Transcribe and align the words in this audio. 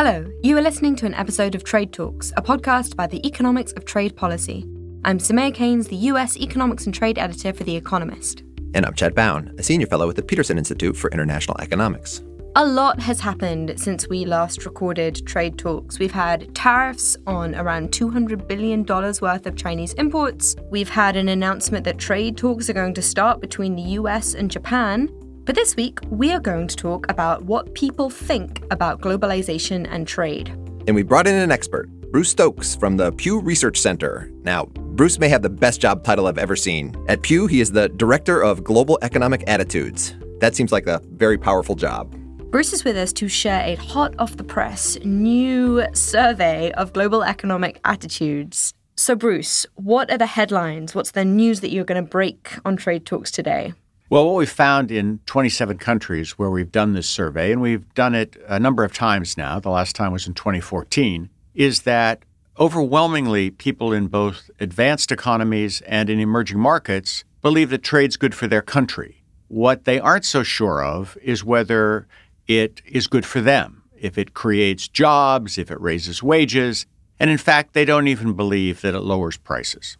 Hello, 0.00 0.24
you 0.44 0.56
are 0.56 0.62
listening 0.62 0.94
to 0.94 1.06
an 1.06 1.14
episode 1.14 1.56
of 1.56 1.64
Trade 1.64 1.92
Talks, 1.92 2.32
a 2.36 2.40
podcast 2.40 2.94
by 2.94 3.08
the 3.08 3.26
Economics 3.26 3.72
of 3.72 3.84
Trade 3.84 4.14
Policy. 4.14 4.64
I'm 5.04 5.18
Soumaya 5.18 5.52
Keynes, 5.52 5.88
the 5.88 5.96
US 5.96 6.36
Economics 6.36 6.86
and 6.86 6.94
Trade 6.94 7.18
Editor 7.18 7.52
for 7.52 7.64
The 7.64 7.74
Economist. 7.74 8.44
And 8.74 8.86
I'm 8.86 8.94
Chad 8.94 9.12
Bown, 9.16 9.52
a 9.58 9.62
senior 9.64 9.88
fellow 9.88 10.08
at 10.08 10.14
the 10.14 10.22
Peterson 10.22 10.56
Institute 10.56 10.96
for 10.96 11.10
International 11.10 11.56
Economics. 11.60 12.22
A 12.54 12.64
lot 12.64 13.00
has 13.00 13.18
happened 13.18 13.74
since 13.76 14.08
we 14.08 14.24
last 14.24 14.64
recorded 14.64 15.26
trade 15.26 15.58
talks. 15.58 15.98
We've 15.98 16.12
had 16.12 16.54
tariffs 16.54 17.16
on 17.26 17.56
around 17.56 17.90
$200 17.90 18.46
billion 18.46 18.84
worth 18.84 19.46
of 19.46 19.56
Chinese 19.56 19.94
imports. 19.94 20.54
We've 20.70 20.88
had 20.88 21.16
an 21.16 21.28
announcement 21.28 21.84
that 21.86 21.98
trade 21.98 22.36
talks 22.36 22.70
are 22.70 22.72
going 22.72 22.94
to 22.94 23.02
start 23.02 23.40
between 23.40 23.74
the 23.74 23.82
US 23.82 24.34
and 24.34 24.48
Japan. 24.48 25.08
But 25.48 25.54
this 25.54 25.76
week, 25.76 26.00
we 26.10 26.30
are 26.34 26.40
going 26.40 26.68
to 26.68 26.76
talk 26.76 27.10
about 27.10 27.44
what 27.44 27.72
people 27.72 28.10
think 28.10 28.62
about 28.70 29.00
globalization 29.00 29.88
and 29.90 30.06
trade. 30.06 30.50
And 30.86 30.94
we 30.94 31.02
brought 31.02 31.26
in 31.26 31.34
an 31.36 31.50
expert, 31.50 31.88
Bruce 32.12 32.28
Stokes 32.28 32.76
from 32.76 32.98
the 32.98 33.12
Pew 33.12 33.40
Research 33.40 33.78
Center. 33.78 34.30
Now, 34.42 34.66
Bruce 34.66 35.18
may 35.18 35.30
have 35.30 35.40
the 35.40 35.48
best 35.48 35.80
job 35.80 36.04
title 36.04 36.26
I've 36.26 36.36
ever 36.36 36.54
seen. 36.54 36.94
At 37.08 37.22
Pew, 37.22 37.46
he 37.46 37.62
is 37.62 37.72
the 37.72 37.88
Director 37.88 38.42
of 38.42 38.62
Global 38.62 38.98
Economic 39.00 39.42
Attitudes. 39.46 40.14
That 40.40 40.54
seems 40.54 40.70
like 40.70 40.86
a 40.86 41.00
very 41.12 41.38
powerful 41.38 41.76
job. 41.76 42.14
Bruce 42.50 42.74
is 42.74 42.84
with 42.84 42.98
us 42.98 43.14
to 43.14 43.26
share 43.26 43.62
a 43.62 43.76
hot 43.76 44.14
off 44.18 44.36
the 44.36 44.44
press 44.44 44.98
new 45.02 45.82
survey 45.94 46.72
of 46.72 46.92
global 46.92 47.24
economic 47.24 47.80
attitudes. 47.86 48.74
So, 48.96 49.14
Bruce, 49.16 49.64
what 49.76 50.10
are 50.10 50.18
the 50.18 50.26
headlines? 50.26 50.94
What's 50.94 51.12
the 51.12 51.24
news 51.24 51.60
that 51.60 51.70
you're 51.70 51.84
going 51.84 52.04
to 52.04 52.10
break 52.10 52.52
on 52.66 52.76
Trade 52.76 53.06
Talks 53.06 53.30
today? 53.30 53.72
Well, 54.10 54.24
what 54.24 54.36
we've 54.36 54.50
found 54.50 54.90
in 54.90 55.20
27 55.26 55.76
countries 55.76 56.38
where 56.38 56.48
we've 56.48 56.72
done 56.72 56.94
this 56.94 57.06
survey, 57.06 57.52
and 57.52 57.60
we've 57.60 57.92
done 57.92 58.14
it 58.14 58.42
a 58.46 58.58
number 58.58 58.82
of 58.82 58.94
times 58.94 59.36
now, 59.36 59.60
the 59.60 59.68
last 59.68 59.94
time 59.94 60.12
was 60.12 60.26
in 60.26 60.32
2014, 60.32 61.28
is 61.54 61.82
that 61.82 62.24
overwhelmingly 62.58 63.50
people 63.50 63.92
in 63.92 64.06
both 64.06 64.50
advanced 64.60 65.12
economies 65.12 65.82
and 65.82 66.08
in 66.08 66.20
emerging 66.20 66.58
markets 66.58 67.22
believe 67.42 67.68
that 67.68 67.82
trade's 67.82 68.16
good 68.16 68.34
for 68.34 68.46
their 68.46 68.62
country. 68.62 69.22
What 69.48 69.84
they 69.84 70.00
aren't 70.00 70.24
so 70.24 70.42
sure 70.42 70.82
of 70.82 71.18
is 71.20 71.44
whether 71.44 72.08
it 72.46 72.80
is 72.86 73.08
good 73.08 73.26
for 73.26 73.42
them, 73.42 73.82
if 73.94 74.16
it 74.16 74.32
creates 74.32 74.88
jobs, 74.88 75.58
if 75.58 75.70
it 75.70 75.80
raises 75.82 76.22
wages, 76.22 76.86
and 77.20 77.28
in 77.28 77.36
fact, 77.36 77.74
they 77.74 77.84
don't 77.84 78.08
even 78.08 78.32
believe 78.32 78.80
that 78.80 78.94
it 78.94 79.00
lowers 79.00 79.36
prices. 79.36 79.98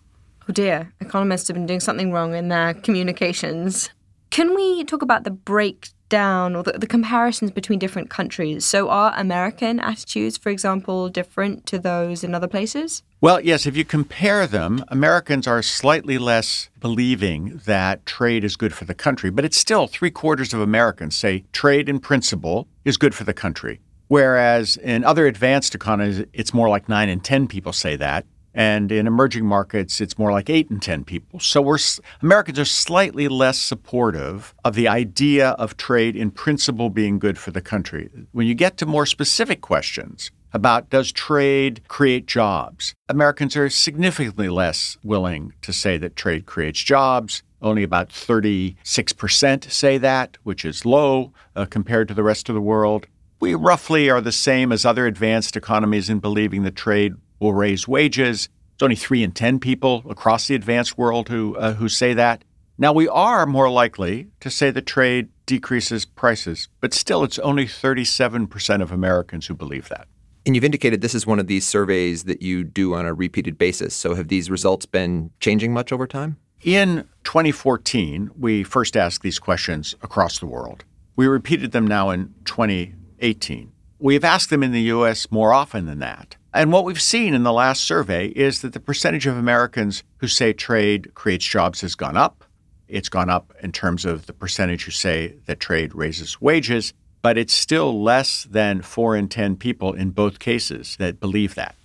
Oh 0.49 0.53
dear, 0.55 0.95
economists 0.99 1.49
have 1.49 1.57
been 1.57 1.67
doing 1.67 1.81
something 1.81 2.11
wrong 2.11 2.35
in 2.35 2.49
their 2.49 2.73
communications. 2.73 3.91
Can 4.31 4.55
we 4.55 4.85
talk 4.85 5.03
about 5.03 5.25
the 5.25 5.31
breakdown 5.31 6.55
or 6.55 6.63
the, 6.63 6.73
the, 6.73 6.87
comparisons 6.87 7.51
between 7.51 7.79
different 7.79 8.11
countries? 8.11 8.65
So, 8.65 8.89
are 8.89 9.13
American 9.17 9.81
attitudes, 9.81 10.37
for 10.37 10.51
example, 10.51 11.09
different 11.09 11.67
to 11.67 11.79
those 11.79 12.23
in 12.23 12.35
other 12.35 12.49
places? 12.49 13.03
Well, 13.21 13.41
yes, 13.41 13.67
if 13.67 13.77
you 13.77 13.85
compare 13.85 14.47
them, 14.47 14.85
Americans 14.89 15.47
are 15.47 15.63
slightly 15.63 16.19
less 16.19 16.69
believing 16.79 17.61
that 17.65 18.07
trade 18.07 18.45
is 18.45 18.55
good 18.55 18.75
for 18.75 18.85
the 18.85 18.95
country, 18.95 19.31
but 19.31 19.45
it's 19.45 19.59
still 19.59 19.87
three 19.87 20.11
quarters 20.11 20.55
of 20.55 20.61
Americans 20.61 21.17
say 21.17 21.45
trade 21.53 21.89
in 21.89 21.99
principle 21.99 22.69
is 22.85 22.97
good 22.97 23.15
for 23.15 23.25
the 23.25 23.35
country. 23.35 23.81
Whereas 24.09 24.77
in 24.77 25.05
other 25.05 25.27
advanced 25.27 25.75
economies, 25.75 26.25
it's 26.33 26.55
more 26.55 26.69
like 26.69 26.89
nine 26.89 27.09
in 27.09 27.21
10 27.21 27.49
people 27.49 27.73
say 27.73 27.97
that. 27.97 28.25
And 28.59 28.91
in 28.91 29.07
emerging 29.07 29.47
markets, 29.47 30.01
it's 30.01 30.19
more 30.19 30.33
like 30.33 30.51
eight 30.51 30.69
in 30.69 30.81
10 30.81 31.05
people. 31.05 31.39
So 31.39 31.63
we're, 31.63 31.79
Americans 32.21 32.59
are 32.59 32.65
slightly 32.65 33.29
less 33.29 33.57
supportive 33.57 34.53
of 34.65 34.75
the 34.75 34.89
idea 34.89 35.51
of 35.51 35.77
trade 35.77 36.17
in 36.17 36.33
principle 36.33 36.91
being 36.91 37.21
good 37.21 37.39
for 37.39 37.53
the 37.53 37.61
country. 37.61 38.11
When 38.33 38.49
you 38.49 38.57
get 38.57 38.77
to 38.79 38.85
more 38.85 39.07
specific 39.07 39.61
questions 39.61 40.33
about 40.53 40.91
does 40.91 41.13
trade 41.13 41.83
create 41.87 42.27
jobs, 42.27 42.97
Americans 43.09 43.57
are 43.57 43.71
significantly 43.71 44.49
less 44.49 44.99
willing 45.05 45.53
to 45.63 45.73
say 45.73 45.97
that 45.97 46.17
trade 46.17 46.45
creates 46.45 46.83
jobs. 46.83 47.45
Only 47.63 47.85
about 47.85 48.09
36% 48.09 49.71
say 49.71 49.99
that, 49.99 50.37
which 50.43 50.65
is 50.65 50.85
low 50.85 51.33
uh, 51.55 51.65
compared 51.67 52.09
to 52.09 52.15
the 52.15 52.25
rest 52.25 52.49
of 52.49 52.57
the 52.57 52.61
world. 52.61 53.07
We 53.39 53.55
roughly 53.55 54.11
are 54.11 54.21
the 54.21 54.33
same 54.33 54.73
as 54.73 54.85
other 54.85 55.07
advanced 55.07 55.57
economies 55.57 56.11
in 56.11 56.19
believing 56.19 56.65
that 56.65 56.75
trade 56.75 57.15
will 57.41 57.53
raise 57.53 57.87
wages. 57.87 58.49
It's 58.75 58.83
only 58.83 58.97
three 58.97 59.23
in 59.23 59.33
10 59.33 59.59
people 59.59 60.05
across 60.09 60.47
the 60.47 60.55
advanced 60.55 60.97
world 60.97 61.29
who, 61.29 61.57
uh, 61.57 61.75
who 61.75 61.89
say 61.89 62.15
that. 62.15 62.45
Now, 62.81 62.93
we 62.93 63.09
are 63.09 63.45
more 63.45 63.69
likely 63.69 64.29
to 64.39 64.51
say 64.51 64.71
that 64.71 64.87
trade 64.87 65.31
decreases 65.47 66.05
prices, 66.05 66.69
but 66.81 66.95
still, 66.95 67.25
it's 67.25 67.39
only 67.41 67.65
37% 67.65 68.83
of 68.83 68.93
Americans 68.93 69.49
who 69.49 69.55
believe 69.55 69.89
that. 69.89 70.07
And 70.47 70.55
you've 70.55 70.65
indicated 70.65 71.01
this 71.01 71.15
is 71.15 71.27
one 71.27 71.41
of 71.41 71.49
these 71.49 71.67
surveys 71.67 72.25
that 72.25 72.41
you 72.41 72.63
do 72.63 72.95
on 72.95 73.05
a 73.05 73.13
repeated 73.13 73.59
basis. 73.59 73.95
So, 73.95 74.15
have 74.15 74.29
these 74.29 74.49
results 74.49 74.87
been 74.87 75.31
changing 75.41 75.73
much 75.73 75.93
over 75.93 76.07
time? 76.07 76.37
In 76.63 77.09
2014, 77.25 78.31
we 78.39 78.63
first 78.63 78.97
asked 78.97 79.23
these 79.23 79.39
questions 79.39 79.95
across 80.03 80.39
the 80.39 80.47
world. 80.47 80.85
We 81.17 81.27
repeated 81.27 81.73
them 81.73 81.87
now 81.87 82.11
in 82.11 82.33
2018. 82.45 83.73
We've 83.99 84.25
asked 84.25 84.51
them 84.51 84.63
in 84.63 84.71
the 84.71 84.83
US 84.83 85.31
more 85.33 85.53
often 85.53 85.87
than 85.87 85.99
that. 85.99 86.37
And 86.59 86.73
what 86.73 86.85
we've 86.85 87.01
seen 87.01 87.35
in 87.35 87.45
the 87.45 87.53
last 87.53 87.85
survey 87.85 88.31
is 88.31 88.63
that 88.63 88.73
the 88.73 88.81
percentage 88.81 89.29
of 89.29 89.37
Americans 89.37 90.03
who 90.17 90.27
say 90.27 90.53
trade 90.53 91.15
creates 91.15 91.45
jobs 91.45 91.83
has 91.83 91.95
gone 91.95 92.17
up. 92.17 92.43
It's 92.89 93.09
gone 93.09 93.31
up 93.31 93.55
in 93.63 93.71
terms 93.71 94.05
of 94.05 94.27
the 94.27 94.33
percentage 94.33 94.83
who 94.83 94.91
say 94.91 95.37
that 95.47 95.61
trade 95.61 95.95
raises 95.95 96.41
wages, 96.41 96.95
but 97.23 97.39
it's 97.39 97.55
still 97.55 98.03
less 98.03 98.43
than 98.51 98.83
four 98.83 99.15
in 99.15 99.29
10 99.29 99.55
people 99.55 99.93
in 99.93 100.11
both 100.11 100.41
cases 100.41 100.97
that 100.97 101.21
believe 101.21 101.55
that. 101.55 101.77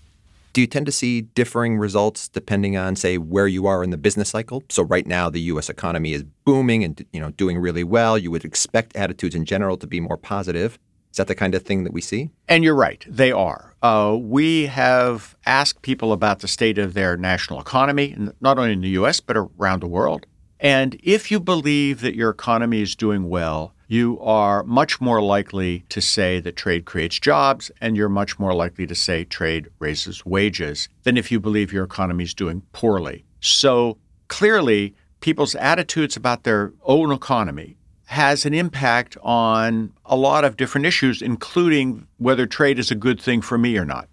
Do 0.54 0.62
you 0.62 0.66
tend 0.66 0.88
to 0.88 0.92
see 0.92 1.22
differing 1.22 1.78
results 1.78 2.28
depending 2.28 2.76
on, 2.76 2.96
say, 2.96 3.20
where 3.20 3.48
you 3.48 3.68
are 3.68 3.84
in 3.84 3.92
the 3.92 3.98
business 3.98 4.30
cycle? 4.30 4.64
So 4.70 4.82
right 4.82 5.06
now, 5.06 5.30
the 5.30 5.42
U.S. 5.42 5.70
economy 5.70 6.14
is 6.14 6.24
booming 6.46 6.84
and 6.84 7.06
you 7.14 7.20
know 7.20 7.30
doing 7.30 7.60
really 7.60 7.84
well. 7.84 8.18
You 8.18 8.32
would 8.32 8.44
expect 8.44 8.96
attitudes 8.96 9.36
in 9.36 9.46
general 9.46 9.78
to 9.78 9.86
be 9.86 10.00
more 10.00 10.18
positive. 10.18 10.80
Is 11.13 11.18
that 11.18 11.28
the 11.28 11.35
kind 11.35 11.53
of 11.53 11.62
thing 11.62 11.84
that 11.84 11.94
we 11.94 12.01
see? 12.01 12.31
And 12.47 12.63
you're 12.63 12.74
right, 12.74 13.06
they 13.07 13.31
are. 13.31 13.75
Uh, 13.84 14.18
we 14.19 14.66
have 14.66 15.35
asked 15.46 15.84
people 15.84 16.12
about 16.12 16.40
the 16.40 16.47
state 16.47 16.79
of 16.79 16.96
their 16.96 17.16
national 17.16 17.62
economy, 17.62 18.18
not 18.41 18.57
only 18.57 18.74
in 18.74 18.81
the 18.81 18.90
US, 19.01 19.19
but 19.19 19.38
around 19.38 19.84
the 19.84 19.88
world. 19.88 20.25
And 20.59 21.00
if 21.03 21.29
you 21.29 21.40
believe 21.40 22.01
that 22.01 22.16
your 22.16 22.31
economy 22.31 22.81
is 22.81 22.96
doing 22.96 23.29
well, 23.29 23.75
you 23.88 24.19
are 24.22 24.63
much 24.63 25.00
more 25.00 25.22
likely 25.22 25.85
to 25.90 26.01
say 26.01 26.40
that 26.40 26.56
trade 26.56 26.85
creates 26.85 27.19
jobs, 27.19 27.69
and 27.80 27.95
you're 27.95 28.09
much 28.09 28.40
more 28.40 28.56
likely 28.56 28.88
to 28.88 28.95
say 28.95 29.24
trade 29.24 29.68
raises 29.78 30.25
wages 30.25 30.90
than 31.03 31.16
if 31.16 31.31
you 31.31 31.40
believe 31.40 31.72
your 31.72 31.84
economy 31.84 32.24
is 32.24 32.34
doing 32.34 32.63
poorly. 32.72 33.24
So 33.40 34.00
clearly, 34.30 34.95
people's 35.19 35.53
attitudes 35.53 36.18
about 36.18 36.41
their 36.41 36.74
own 36.81 37.12
economy 37.12 37.78
has 38.13 38.46
an 38.46 38.53
impact 38.53 39.18
on 39.24 39.91
a 40.06 40.16
lot 40.16 40.46
of 40.46 40.56
different 40.56 40.85
issues, 40.85 41.22
including 41.22 42.07
whether 42.18 42.46
trade 42.46 42.78
is 42.78 42.91
a 42.91 42.96
good 42.96 43.19
thing 43.19 43.41
for 43.41 43.57
me 43.57 43.78
or 43.78 43.85
not. 43.85 44.07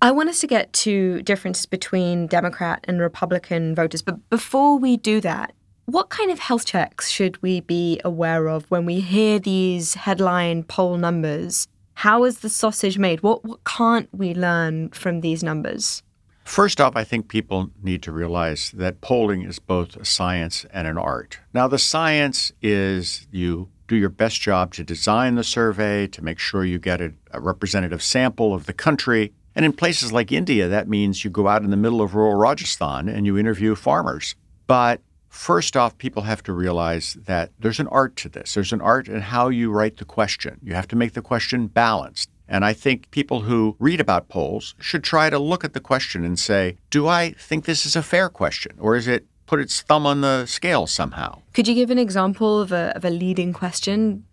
I 0.00 0.10
want 0.12 0.28
us 0.28 0.40
to 0.40 0.46
get 0.46 0.72
to 0.84 1.22
differences 1.22 1.66
between 1.66 2.26
Democrat 2.28 2.84
and 2.86 3.00
Republican 3.00 3.74
voters, 3.74 4.02
but 4.02 4.16
before 4.30 4.78
we 4.78 4.96
do 4.96 5.20
that, 5.22 5.54
what 5.86 6.10
kind 6.10 6.30
of 6.30 6.38
health 6.38 6.66
checks 6.66 7.08
should 7.08 7.42
we 7.42 7.60
be 7.60 7.98
aware 8.04 8.46
of 8.46 8.70
when 8.70 8.84
we 8.84 9.00
hear 9.00 9.38
these 9.38 9.94
headline 9.94 10.62
poll 10.62 10.98
numbers? 10.98 11.66
How 11.94 12.24
is 12.24 12.40
the 12.40 12.50
sausage 12.50 12.98
made? 12.98 13.22
What 13.22 13.42
what 13.44 13.64
can't 13.64 14.08
we 14.12 14.34
learn 14.34 14.90
from 14.90 15.22
these 15.22 15.42
numbers? 15.42 16.02
First 16.48 16.80
off, 16.80 16.96
I 16.96 17.04
think 17.04 17.28
people 17.28 17.70
need 17.82 18.02
to 18.04 18.10
realize 18.10 18.70
that 18.70 19.02
polling 19.02 19.42
is 19.42 19.58
both 19.58 19.94
a 19.96 20.04
science 20.06 20.64
and 20.72 20.88
an 20.88 20.96
art. 20.96 21.38
Now, 21.52 21.68
the 21.68 21.78
science 21.78 22.52
is 22.62 23.28
you 23.30 23.68
do 23.86 23.94
your 23.94 24.08
best 24.08 24.40
job 24.40 24.72
to 24.74 24.82
design 24.82 25.34
the 25.34 25.44
survey, 25.44 26.06
to 26.06 26.24
make 26.24 26.38
sure 26.38 26.64
you 26.64 26.78
get 26.78 27.02
a, 27.02 27.12
a, 27.32 27.40
representative 27.40 28.02
sample 28.02 28.54
of 28.54 28.64
the 28.64 28.72
country. 28.72 29.34
And 29.54 29.66
in 29.66 29.74
places 29.74 30.10
like 30.10 30.32
India, 30.32 30.68
that 30.68 30.88
means 30.88 31.22
you 31.22 31.30
go 31.30 31.48
out 31.48 31.62
in 31.62 31.70
the 31.70 31.76
middle 31.76 32.00
of 32.00 32.14
rural 32.14 32.34
Rajasthan 32.34 33.10
and 33.10 33.26
you 33.26 33.36
interview 33.36 33.74
farmers. 33.74 34.34
But 34.66 35.02
first 35.28 35.76
off, 35.76 35.98
people 35.98 36.22
have 36.22 36.42
to 36.44 36.54
realize 36.54 37.18
that 37.26 37.52
there's 37.58 37.78
an 37.78 37.88
art 37.88 38.16
to 38.16 38.30
this. 38.30 38.54
There's 38.54 38.72
an 38.72 38.80
art 38.80 39.06
in 39.06 39.20
how 39.20 39.50
you 39.50 39.70
write 39.70 39.98
the 39.98 40.06
question. 40.06 40.58
You 40.62 40.72
have 40.72 40.88
to 40.88 40.96
make 40.96 41.12
the 41.12 41.22
question 41.22 41.66
balanced. 41.66 42.30
And 42.48 42.64
I 42.64 42.72
think 42.72 43.10
people 43.10 43.42
who 43.42 43.76
read 43.78 44.00
about 44.00 44.28
polls 44.28 44.74
should 44.80 45.04
try 45.04 45.28
to 45.28 45.38
look 45.38 45.64
at 45.64 45.74
the 45.74 45.80
question 45.80 46.24
and 46.24 46.38
say, 46.38 46.78
do 46.90 47.06
I 47.06 47.32
think 47.32 47.66
this 47.66 47.84
is 47.84 47.94
a 47.94 48.02
fair 48.02 48.28
question? 48.28 48.76
Or 48.78 48.96
is 48.96 49.06
it 49.06 49.26
put 49.46 49.60
its 49.60 49.80
thumb 49.82 50.06
on 50.06 50.20
the 50.22 50.46
scale 50.46 50.86
somehow? 50.86 51.40
Could 51.52 51.68
you 51.68 51.74
give 51.74 51.90
an 51.90 51.98
example 51.98 52.60
of 52.60 52.72
a, 52.72 52.92
of 52.96 53.04
a 53.04 53.10
leading 53.10 53.52
question? 53.52 54.24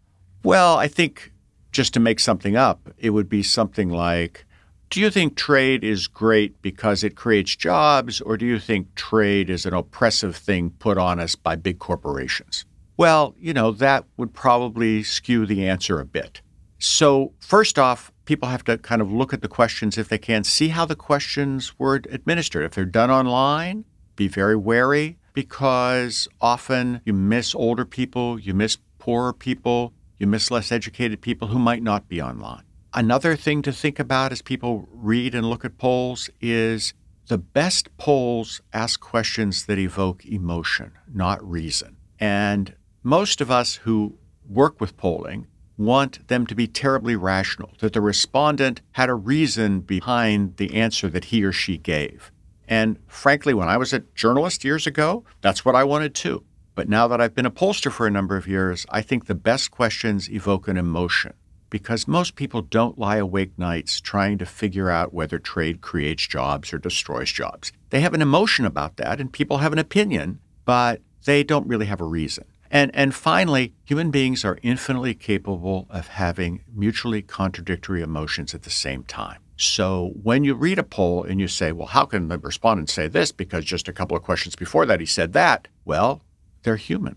Well, 0.43 0.77
I 0.77 0.87
think 0.87 1.33
just 1.71 1.93
to 1.95 1.99
make 1.99 2.19
something 2.19 2.55
up, 2.55 2.89
it 2.97 3.09
would 3.09 3.27
be 3.27 3.43
something 3.43 3.89
like, 3.89 4.45
do 4.89 5.01
you 5.01 5.09
think 5.09 5.35
trade 5.35 5.83
is 5.83 6.07
great 6.07 6.61
because 6.61 7.03
it 7.03 7.15
creates 7.15 7.55
jobs, 7.55 8.21
or 8.21 8.37
do 8.37 8.45
you 8.45 8.59
think 8.59 8.93
trade 8.95 9.49
is 9.49 9.65
an 9.65 9.73
oppressive 9.73 10.35
thing 10.35 10.69
put 10.79 10.97
on 10.97 11.19
us 11.19 11.35
by 11.35 11.55
big 11.55 11.79
corporations? 11.79 12.65
Well, 12.95 13.35
you 13.37 13.53
know, 13.53 13.71
that 13.71 14.05
would 14.15 14.33
probably 14.33 15.03
skew 15.03 15.45
the 15.45 15.67
answer 15.67 15.99
a 15.99 16.05
bit. 16.05 16.41
So, 16.77 17.33
first 17.39 17.79
off, 17.79 18.11
people 18.25 18.49
have 18.49 18.63
to 18.65 18.77
kind 18.77 19.01
of 19.01 19.11
look 19.11 19.33
at 19.33 19.41
the 19.41 19.47
questions 19.47 19.97
if 19.97 20.09
they 20.09 20.17
can, 20.17 20.43
see 20.43 20.69
how 20.69 20.85
the 20.85 20.95
questions 20.95 21.77
were 21.79 22.01
administered. 22.09 22.65
If 22.65 22.73
they're 22.73 22.85
done 22.85 23.09
online, 23.09 23.85
be 24.15 24.27
very 24.27 24.55
wary 24.55 25.17
because 25.33 26.27
often 26.41 27.01
you 27.05 27.13
miss 27.13 27.53
older 27.55 27.85
people, 27.85 28.39
you 28.39 28.53
miss 28.53 28.77
poorer 28.99 29.33
people, 29.33 29.93
you 30.17 30.27
miss 30.27 30.49
less 30.49 30.71
educated 30.71 31.21
people 31.21 31.49
who 31.49 31.59
might 31.59 31.83
not 31.83 32.07
be 32.07 32.21
online. 32.21 32.63
Another 32.93 33.35
thing 33.35 33.61
to 33.63 33.73
think 33.73 33.99
about 33.99 34.31
as 34.31 34.41
people 34.41 34.87
read 34.91 35.35
and 35.35 35.49
look 35.49 35.65
at 35.65 35.77
polls 35.77 36.29
is 36.39 36.93
the 37.27 37.37
best 37.37 37.95
polls 37.97 38.61
ask 38.71 38.99
questions 38.99 39.65
that 39.65 39.77
evoke 39.77 40.25
emotion, 40.25 40.93
not 41.13 41.43
reason. 41.47 41.97
And 42.19 42.73
most 43.03 43.41
of 43.41 43.51
us 43.51 43.75
who 43.75 44.17
work 44.47 44.79
with 44.79 44.95
polling 44.95 45.47
want 45.77 46.27
them 46.27 46.45
to 46.47 46.55
be 46.55 46.67
terribly 46.67 47.15
rational, 47.15 47.71
that 47.79 47.93
the 47.93 48.01
respondent 48.01 48.81
had 48.93 49.09
a 49.09 49.15
reason 49.15 49.81
behind 49.81 50.57
the 50.57 50.73
answer 50.75 51.09
that 51.09 51.25
he 51.25 51.43
or 51.43 51.51
she 51.51 51.77
gave. 51.77 52.31
And 52.67 52.97
frankly, 53.07 53.53
when 53.53 53.67
I 53.67 53.77
was 53.77 53.93
a 53.93 54.03
journalist 54.15 54.63
years 54.63 54.87
ago, 54.87 55.23
that's 55.41 55.63
what 55.65 55.75
I 55.75 55.83
wanted 55.83 56.15
too. 56.15 56.43
But 56.73 56.89
now 56.89 57.07
that 57.07 57.21
I've 57.21 57.35
been 57.35 57.45
a 57.45 57.51
pollster 57.51 57.91
for 57.91 58.05
a 58.07 58.11
number 58.11 58.35
of 58.35 58.47
years, 58.47 58.85
I 58.89 59.01
think 59.01 59.25
the 59.25 59.35
best 59.35 59.71
questions 59.71 60.29
evoke 60.29 60.67
an 60.67 60.77
emotion 60.77 61.33
because 61.69 62.07
most 62.07 62.35
people 62.35 62.61
don't 62.61 62.99
lie 62.99 63.17
awake 63.17 63.57
nights 63.57 63.99
trying 63.99 64.37
to 64.37 64.45
figure 64.45 64.89
out 64.89 65.13
whether 65.13 65.39
trade 65.39 65.81
creates 65.81 66.27
jobs 66.27 66.73
or 66.73 66.77
destroys 66.77 67.31
jobs. 67.31 67.71
They 67.89 68.01
have 68.01 68.13
an 68.13 68.21
emotion 68.21 68.65
about 68.65 68.97
that, 68.97 69.19
and 69.19 69.31
people 69.31 69.57
have 69.57 69.73
an 69.73 69.79
opinion, 69.79 70.39
but 70.63 71.01
they 71.25 71.43
don't 71.43 71.67
really 71.67 71.85
have 71.87 72.01
a 72.01 72.05
reason. 72.05 72.45
And, 72.71 72.93
and 72.95 73.13
finally, 73.13 73.73
human 73.85 74.11
beings 74.11 74.43
are 74.43 74.59
infinitely 74.63 75.13
capable 75.13 75.87
of 75.89 76.07
having 76.07 76.63
mutually 76.73 77.21
contradictory 77.21 78.01
emotions 78.01 78.53
at 78.53 78.63
the 78.63 78.69
same 78.69 79.03
time. 79.03 79.39
So 79.57 80.13
when 80.21 80.43
you 80.43 80.53
read 80.53 80.79
a 80.79 80.83
poll 80.83 81.23
and 81.23 81.39
you 81.39 81.47
say, 81.47 81.71
well, 81.71 81.87
how 81.87 82.05
can 82.05 82.27
the 82.27 82.37
respondent 82.37 82.89
say 82.89 83.07
this 83.07 83.31
because 83.31 83.63
just 83.63 83.87
a 83.87 83.93
couple 83.93 84.17
of 84.17 84.23
questions 84.23 84.55
before 84.55 84.85
that 84.85 84.99
he 84.99 85.05
said 85.05 85.33
that? 85.33 85.67
Well, 85.85 86.21
they're 86.63 86.75
human. 86.75 87.15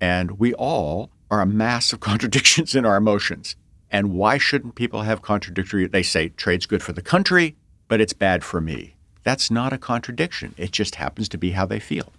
And 0.00 0.38
we 0.38 0.54
all 0.54 1.10
are 1.30 1.40
a 1.40 1.46
mass 1.46 1.92
of 1.92 2.00
contradictions 2.00 2.74
in 2.74 2.86
our 2.86 2.96
emotions. 2.96 3.56
And 3.90 4.12
why 4.12 4.38
shouldn't 4.38 4.74
people 4.74 5.02
have 5.02 5.22
contradictory? 5.22 5.86
They 5.86 6.02
say 6.02 6.30
trade's 6.30 6.66
good 6.66 6.82
for 6.82 6.92
the 6.92 7.02
country, 7.02 7.56
but 7.86 8.00
it's 8.00 8.12
bad 8.12 8.42
for 8.42 8.60
me. 8.60 8.96
That's 9.22 9.50
not 9.50 9.72
a 9.72 9.78
contradiction. 9.78 10.54
It 10.56 10.72
just 10.72 10.96
happens 10.96 11.28
to 11.30 11.38
be 11.38 11.50
how 11.52 11.66
they 11.66 11.80
feel. 11.80 12.12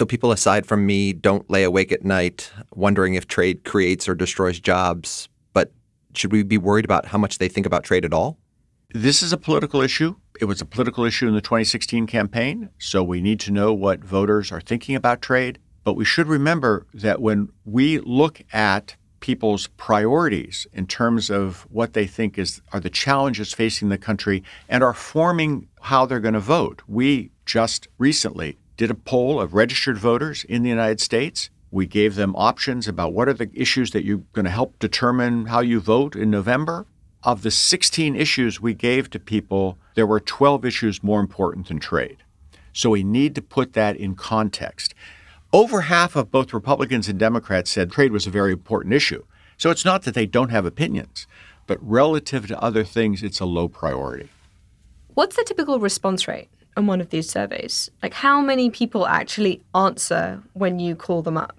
So 0.00 0.06
people 0.06 0.32
aside 0.32 0.64
from 0.64 0.86
me 0.86 1.12
don't 1.12 1.50
lay 1.50 1.62
awake 1.62 1.92
at 1.92 2.06
night 2.06 2.50
wondering 2.74 3.16
if 3.16 3.28
trade 3.28 3.64
creates 3.64 4.08
or 4.08 4.14
destroys 4.14 4.58
jobs, 4.58 5.28
but 5.52 5.74
should 6.14 6.32
we 6.32 6.42
be 6.42 6.56
worried 6.56 6.86
about 6.86 7.04
how 7.04 7.18
much 7.18 7.36
they 7.36 7.48
think 7.48 7.66
about 7.66 7.84
trade 7.84 8.06
at 8.06 8.14
all? 8.14 8.38
This 8.94 9.22
is 9.22 9.30
a 9.30 9.36
political 9.36 9.82
issue. 9.82 10.14
It 10.40 10.46
was 10.46 10.62
a 10.62 10.64
political 10.64 11.04
issue 11.04 11.28
in 11.28 11.34
the 11.34 11.42
2016 11.42 12.06
campaign, 12.06 12.70
so 12.78 13.02
we 13.02 13.20
need 13.20 13.40
to 13.40 13.50
know 13.50 13.74
what 13.74 14.02
voters 14.02 14.50
are 14.50 14.62
thinking 14.62 14.94
about 14.94 15.20
trade. 15.20 15.58
But 15.84 15.96
we 15.96 16.06
should 16.06 16.28
remember 16.28 16.86
that 16.94 17.20
when 17.20 17.50
we 17.66 17.98
look 17.98 18.40
at 18.54 18.96
people's 19.20 19.66
priorities 19.66 20.66
in 20.72 20.86
terms 20.86 21.28
of 21.28 21.66
what 21.70 21.92
they 21.92 22.06
think 22.06 22.38
is 22.38 22.62
are 22.72 22.80
the 22.80 22.88
challenges 22.88 23.52
facing 23.52 23.90
the 23.90 23.98
country 23.98 24.42
and 24.66 24.82
are 24.82 24.94
forming 24.94 25.68
how 25.82 26.06
they're 26.06 26.20
going 26.20 26.32
to 26.32 26.40
vote. 26.40 26.80
We 26.88 27.32
just 27.44 27.86
recently 27.98 28.56
did 28.80 28.90
a 28.90 28.94
poll 28.94 29.38
of 29.38 29.52
registered 29.52 29.98
voters 29.98 30.42
in 30.44 30.62
the 30.62 30.70
United 30.70 31.02
States. 31.02 31.50
We 31.70 31.84
gave 31.84 32.14
them 32.14 32.34
options 32.34 32.88
about 32.88 33.12
what 33.12 33.28
are 33.28 33.34
the 33.34 33.50
issues 33.52 33.90
that 33.90 34.06
you're 34.06 34.22
going 34.32 34.46
to 34.46 34.50
help 34.50 34.78
determine 34.78 35.44
how 35.46 35.60
you 35.60 35.80
vote 35.80 36.16
in 36.16 36.30
November. 36.30 36.86
Of 37.22 37.42
the 37.42 37.50
16 37.50 38.16
issues 38.16 38.58
we 38.58 38.72
gave 38.72 39.10
to 39.10 39.18
people, 39.18 39.76
there 39.96 40.06
were 40.06 40.18
12 40.18 40.64
issues 40.64 41.02
more 41.02 41.20
important 41.20 41.68
than 41.68 41.78
trade. 41.78 42.22
So 42.72 42.88
we 42.88 43.04
need 43.04 43.34
to 43.34 43.42
put 43.42 43.74
that 43.74 43.96
in 43.96 44.14
context. 44.14 44.94
Over 45.52 45.82
half 45.82 46.16
of 46.16 46.30
both 46.30 46.54
Republicans 46.54 47.06
and 47.06 47.18
Democrats 47.18 47.70
said 47.70 47.92
trade 47.92 48.12
was 48.12 48.26
a 48.26 48.30
very 48.30 48.52
important 48.52 48.94
issue. 48.94 49.24
So 49.58 49.68
it's 49.68 49.84
not 49.84 50.04
that 50.04 50.14
they 50.14 50.24
don't 50.24 50.48
have 50.48 50.64
opinions, 50.64 51.26
but 51.66 51.78
relative 51.82 52.46
to 52.46 52.62
other 52.62 52.84
things, 52.84 53.22
it's 53.22 53.40
a 53.40 53.44
low 53.44 53.68
priority. 53.68 54.30
What's 55.12 55.36
the 55.36 55.44
typical 55.44 55.80
response 55.80 56.26
rate? 56.26 56.48
In 56.80 56.86
one 56.86 57.00
of 57.00 57.10
these 57.10 57.30
surveys? 57.30 57.90
Like, 58.02 58.14
how 58.14 58.40
many 58.40 58.70
people 58.70 59.06
actually 59.06 59.62
answer 59.74 60.42
when 60.54 60.80
you 60.80 60.96
call 60.96 61.22
them 61.22 61.36
up? 61.36 61.56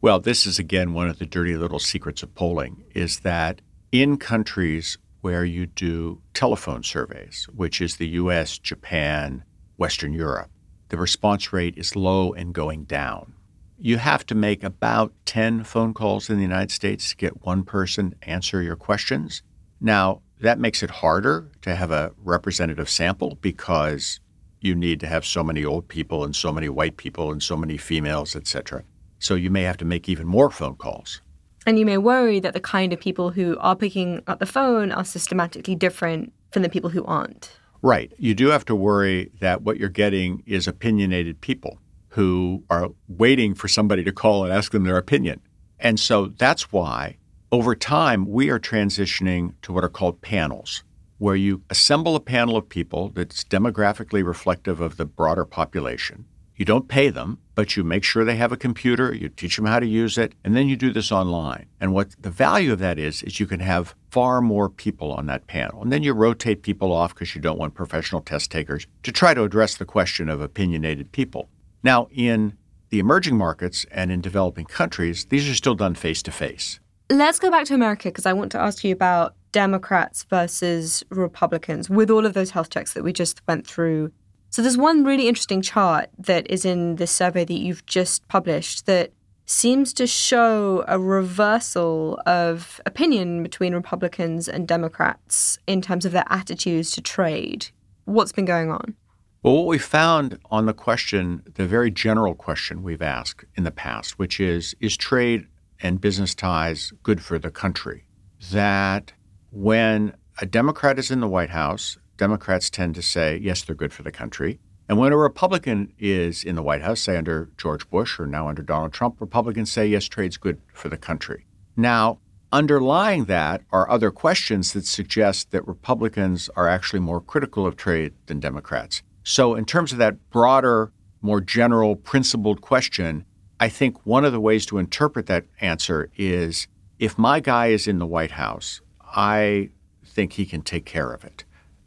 Well, 0.00 0.20
this 0.20 0.46
is 0.46 0.60
again 0.60 0.92
one 0.92 1.08
of 1.08 1.18
the 1.18 1.26
dirty 1.26 1.56
little 1.56 1.80
secrets 1.80 2.22
of 2.22 2.32
polling 2.36 2.84
is 2.94 3.20
that 3.20 3.60
in 3.90 4.16
countries 4.16 4.96
where 5.22 5.44
you 5.44 5.66
do 5.66 6.20
telephone 6.34 6.84
surveys, 6.84 7.48
which 7.52 7.80
is 7.80 7.96
the 7.96 8.08
US, 8.08 8.58
Japan, 8.58 9.42
Western 9.76 10.12
Europe, 10.12 10.50
the 10.90 10.96
response 10.96 11.52
rate 11.52 11.76
is 11.76 11.96
low 11.96 12.32
and 12.32 12.54
going 12.54 12.84
down. 12.84 13.34
You 13.76 13.98
have 13.98 14.24
to 14.26 14.34
make 14.34 14.62
about 14.62 15.12
10 15.24 15.64
phone 15.64 15.94
calls 15.94 16.30
in 16.30 16.36
the 16.36 16.42
United 16.42 16.70
States 16.70 17.10
to 17.10 17.16
get 17.16 17.44
one 17.44 17.64
person 17.64 18.14
answer 18.22 18.62
your 18.62 18.76
questions. 18.76 19.42
Now, 19.80 20.22
that 20.40 20.58
makes 20.58 20.82
it 20.82 20.90
harder 20.90 21.50
to 21.62 21.74
have 21.74 21.90
a 21.90 22.12
representative 22.22 22.88
sample 22.88 23.38
because 23.40 24.20
you 24.60 24.74
need 24.74 25.00
to 25.00 25.06
have 25.06 25.24
so 25.24 25.42
many 25.44 25.64
old 25.64 25.88
people 25.88 26.24
and 26.24 26.34
so 26.34 26.52
many 26.52 26.68
white 26.68 26.96
people 26.96 27.30
and 27.30 27.42
so 27.42 27.56
many 27.56 27.76
females, 27.76 28.34
etc. 28.34 28.84
So 29.18 29.34
you 29.34 29.50
may 29.50 29.62
have 29.62 29.76
to 29.78 29.84
make 29.84 30.08
even 30.08 30.26
more 30.26 30.50
phone 30.50 30.76
calls. 30.76 31.20
And 31.66 31.78
you 31.78 31.84
may 31.84 31.98
worry 31.98 32.40
that 32.40 32.54
the 32.54 32.60
kind 32.60 32.92
of 32.92 33.00
people 33.00 33.30
who 33.30 33.56
are 33.58 33.76
picking 33.76 34.22
up 34.26 34.38
the 34.38 34.46
phone 34.46 34.90
are 34.92 35.04
systematically 35.04 35.74
different 35.74 36.32
from 36.50 36.62
the 36.62 36.68
people 36.68 36.90
who 36.90 37.04
aren't. 37.04 37.58
Right. 37.82 38.12
You 38.18 38.34
do 38.34 38.48
have 38.48 38.64
to 38.66 38.74
worry 38.74 39.30
that 39.40 39.62
what 39.62 39.78
you're 39.78 39.88
getting 39.88 40.42
is 40.46 40.66
opinionated 40.66 41.40
people 41.40 41.78
who 42.08 42.64
are 42.70 42.88
waiting 43.06 43.54
for 43.54 43.68
somebody 43.68 44.02
to 44.04 44.12
call 44.12 44.44
and 44.44 44.52
ask 44.52 44.72
them 44.72 44.84
their 44.84 44.96
opinion. 44.96 45.40
And 45.78 46.00
so 46.00 46.28
that's 46.38 46.72
why 46.72 47.18
over 47.52 47.74
time 47.74 48.26
we 48.26 48.50
are 48.50 48.58
transitioning 48.58 49.54
to 49.62 49.72
what 49.72 49.84
are 49.84 49.88
called 49.88 50.20
panels 50.20 50.82
where 51.18 51.36
you 51.36 51.62
assemble 51.68 52.16
a 52.16 52.20
panel 52.20 52.56
of 52.56 52.68
people 52.68 53.10
that's 53.10 53.44
demographically 53.44 54.24
reflective 54.24 54.80
of 54.80 54.96
the 54.96 55.04
broader 55.04 55.44
population. 55.44 56.24
You 56.58 56.64
don't 56.64 56.88
pay 56.88 57.08
them, 57.08 57.38
but 57.54 57.76
you 57.76 57.84
make 57.84 58.02
sure 58.02 58.24
they 58.24 58.36
have 58.36 58.50
a 58.50 58.56
computer, 58.56 59.14
you 59.14 59.28
teach 59.28 59.54
them 59.54 59.66
how 59.66 59.78
to 59.78 59.86
use 59.86 60.18
it, 60.18 60.34
and 60.42 60.56
then 60.56 60.68
you 60.68 60.76
do 60.76 60.92
this 60.92 61.12
online. 61.12 61.66
And 61.80 61.94
what 61.94 62.20
the 62.20 62.30
value 62.30 62.72
of 62.72 62.80
that 62.80 62.98
is, 62.98 63.22
is 63.22 63.38
you 63.38 63.46
can 63.46 63.60
have 63.60 63.94
far 64.10 64.40
more 64.40 64.68
people 64.68 65.12
on 65.12 65.26
that 65.26 65.46
panel. 65.46 65.80
And 65.80 65.92
then 65.92 66.02
you 66.02 66.12
rotate 66.14 66.62
people 66.62 66.90
off 66.92 67.14
because 67.14 67.36
you 67.36 67.40
don't 67.40 67.60
want 67.60 67.74
professional 67.74 68.20
test 68.20 68.50
takers 68.50 68.88
to 69.04 69.12
try 69.12 69.34
to 69.34 69.44
address 69.44 69.76
the 69.76 69.84
question 69.84 70.28
of 70.28 70.40
opinionated 70.40 71.12
people. 71.12 71.48
Now, 71.84 72.08
in 72.10 72.56
the 72.90 72.98
emerging 72.98 73.36
markets 73.36 73.86
and 73.92 74.10
in 74.10 74.20
developing 74.20 74.64
countries, 74.64 75.26
these 75.26 75.48
are 75.48 75.54
still 75.54 75.76
done 75.76 75.94
face 75.94 76.22
to 76.24 76.32
face. 76.32 76.80
Let's 77.08 77.38
go 77.38 77.52
back 77.52 77.66
to 77.66 77.74
America 77.74 78.08
because 78.08 78.26
I 78.26 78.32
want 78.32 78.50
to 78.52 78.60
ask 78.60 78.82
you 78.82 78.92
about 78.92 79.34
Democrats 79.52 80.24
versus 80.24 81.02
Republicans 81.10 81.88
with 81.88 82.10
all 82.10 82.26
of 82.26 82.34
those 82.34 82.50
health 82.50 82.70
checks 82.70 82.94
that 82.94 83.04
we 83.04 83.12
just 83.12 83.40
went 83.48 83.66
through. 83.66 84.12
So 84.50 84.62
there's 84.62 84.78
one 84.78 85.04
really 85.04 85.28
interesting 85.28 85.62
chart 85.62 86.08
that 86.18 86.50
is 86.50 86.64
in 86.64 86.96
this 86.96 87.10
survey 87.10 87.44
that 87.44 87.58
you've 87.58 87.84
just 87.86 88.26
published 88.28 88.86
that 88.86 89.12
seems 89.44 89.94
to 89.94 90.06
show 90.06 90.84
a 90.86 90.98
reversal 90.98 92.20
of 92.26 92.80
opinion 92.84 93.42
between 93.42 93.74
Republicans 93.74 94.48
and 94.48 94.68
Democrats 94.68 95.58
in 95.66 95.80
terms 95.80 96.04
of 96.04 96.12
their 96.12 96.24
attitudes 96.28 96.90
to 96.92 97.00
trade. 97.00 97.68
What's 98.04 98.32
been 98.32 98.44
going 98.44 98.70
on? 98.70 98.94
Well, 99.42 99.54
what 99.54 99.66
we 99.66 99.78
found 99.78 100.38
on 100.50 100.66
the 100.66 100.74
question, 100.74 101.42
the 101.54 101.66
very 101.66 101.90
general 101.90 102.34
question 102.34 102.82
we've 102.82 103.00
asked 103.00 103.44
in 103.54 103.64
the 103.64 103.70
past, 103.70 104.18
which 104.18 104.40
is 104.40 104.74
Is 104.80 104.96
trade 104.96 105.46
and 105.80 106.00
business 106.00 106.34
ties 106.34 106.92
good 107.02 107.22
for 107.22 107.38
the 107.38 107.50
country? 107.50 108.04
That 108.50 109.12
when 109.50 110.14
a 110.40 110.46
Democrat 110.46 110.98
is 110.98 111.10
in 111.10 111.20
the 111.20 111.28
White 111.28 111.50
House, 111.50 111.98
Democrats 112.16 112.70
tend 112.70 112.94
to 112.94 113.02
say, 113.02 113.36
yes, 113.36 113.62
they're 113.62 113.74
good 113.74 113.92
for 113.92 114.02
the 114.02 114.12
country. 114.12 114.60
And 114.88 114.98
when 114.98 115.12
a 115.12 115.16
Republican 115.16 115.92
is 115.98 116.44
in 116.44 116.54
the 116.54 116.62
White 116.62 116.82
House, 116.82 117.00
say 117.00 117.16
under 117.16 117.50
George 117.56 117.88
Bush 117.90 118.18
or 118.18 118.26
now 118.26 118.48
under 118.48 118.62
Donald 118.62 118.92
Trump, 118.92 119.20
Republicans 119.20 119.70
say, 119.70 119.86
yes, 119.86 120.06
trade's 120.06 120.36
good 120.36 120.60
for 120.72 120.88
the 120.88 120.96
country. 120.96 121.46
Now, 121.76 122.18
underlying 122.50 123.26
that 123.26 123.62
are 123.70 123.90
other 123.90 124.10
questions 124.10 124.72
that 124.72 124.86
suggest 124.86 125.50
that 125.50 125.66
Republicans 125.68 126.48
are 126.56 126.68
actually 126.68 127.00
more 127.00 127.20
critical 127.20 127.66
of 127.66 127.76
trade 127.76 128.14
than 128.26 128.40
Democrats. 128.40 129.02
So, 129.22 129.54
in 129.54 129.66
terms 129.66 129.92
of 129.92 129.98
that 129.98 130.30
broader, 130.30 130.90
more 131.20 131.40
general, 131.40 131.94
principled 131.94 132.62
question, 132.62 133.26
I 133.60 133.68
think 133.68 134.06
one 134.06 134.24
of 134.24 134.32
the 134.32 134.40
ways 134.40 134.64
to 134.66 134.78
interpret 134.78 135.26
that 135.26 135.44
answer 135.60 136.10
is 136.16 136.66
if 136.98 137.18
my 137.18 137.40
guy 137.40 137.66
is 137.66 137.86
in 137.86 137.98
the 137.98 138.06
White 138.06 138.32
House, 138.32 138.80
I 139.14 139.70
think 140.04 140.32
he 140.32 140.46
can 140.46 140.62
take 140.62 140.84
care 140.84 141.12
of 141.12 141.24
it. 141.24 141.44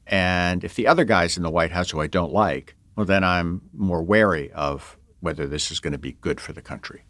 And 0.07 0.63
if 0.63 0.75
the 0.75 0.87
other 0.87 1.05
guy's 1.05 1.37
in 1.37 1.43
the 1.43 1.49
White 1.49 1.71
House 1.71 1.91
who 1.91 2.01
I 2.01 2.07
don't 2.07 2.33
like, 2.33 2.75
well, 2.95 3.05
then 3.05 3.23
I'm 3.23 3.61
more 3.73 4.03
wary 4.03 4.51
of 4.51 4.97
whether 5.21 5.47
this 5.47 5.71
is 5.71 5.79
going 5.79 5.93
to 5.93 5.99
be 5.99 6.13
good 6.13 6.41
for 6.41 6.53
the 6.53 6.61
country. 6.61 7.03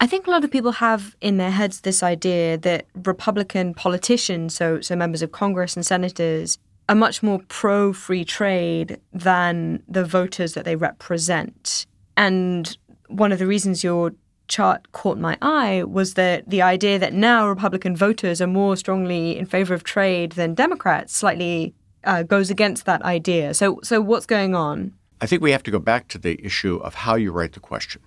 I 0.00 0.06
think 0.06 0.26
a 0.26 0.30
lot 0.30 0.44
of 0.44 0.50
people 0.50 0.72
have 0.72 1.16
in 1.20 1.38
their 1.38 1.50
heads 1.50 1.80
this 1.80 2.02
idea 2.02 2.58
that 2.58 2.86
Republican 3.04 3.74
politicians, 3.74 4.54
so 4.54 4.80
so 4.80 4.94
members 4.94 5.22
of 5.22 5.32
Congress 5.32 5.76
and 5.76 5.86
senators, 5.86 6.58
are 6.88 6.94
much 6.94 7.22
more 7.22 7.40
pro 7.48 7.92
free 7.92 8.24
trade 8.24 9.00
than 9.12 9.82
the 9.88 10.04
voters 10.04 10.54
that 10.54 10.64
they 10.64 10.76
represent. 10.76 11.86
And 12.16 12.76
one 13.08 13.32
of 13.32 13.38
the 13.38 13.46
reasons 13.46 13.82
your 13.82 14.12
chart 14.48 14.92
caught 14.92 15.18
my 15.18 15.36
eye 15.40 15.84
was 15.84 16.14
that 16.14 16.48
the 16.48 16.62
idea 16.62 16.98
that 16.98 17.12
now 17.12 17.48
Republican 17.48 17.96
voters 17.96 18.40
are 18.40 18.46
more 18.46 18.76
strongly 18.76 19.38
in 19.38 19.46
favor 19.46 19.74
of 19.74 19.84
trade 19.84 20.32
than 20.32 20.54
Democrats 20.54 21.14
slightly 21.14 21.74
uh, 22.04 22.22
goes 22.22 22.50
against 22.50 22.84
that 22.84 23.02
idea. 23.02 23.54
So, 23.54 23.80
so 23.82 24.00
what's 24.00 24.26
going 24.26 24.54
on? 24.54 24.92
I 25.20 25.26
think 25.26 25.42
we 25.42 25.52
have 25.52 25.62
to 25.64 25.70
go 25.70 25.78
back 25.78 26.08
to 26.08 26.18
the 26.18 26.38
issue 26.44 26.76
of 26.76 26.94
how 26.94 27.14
you 27.14 27.32
write 27.32 27.52
the 27.52 27.60
question. 27.60 28.02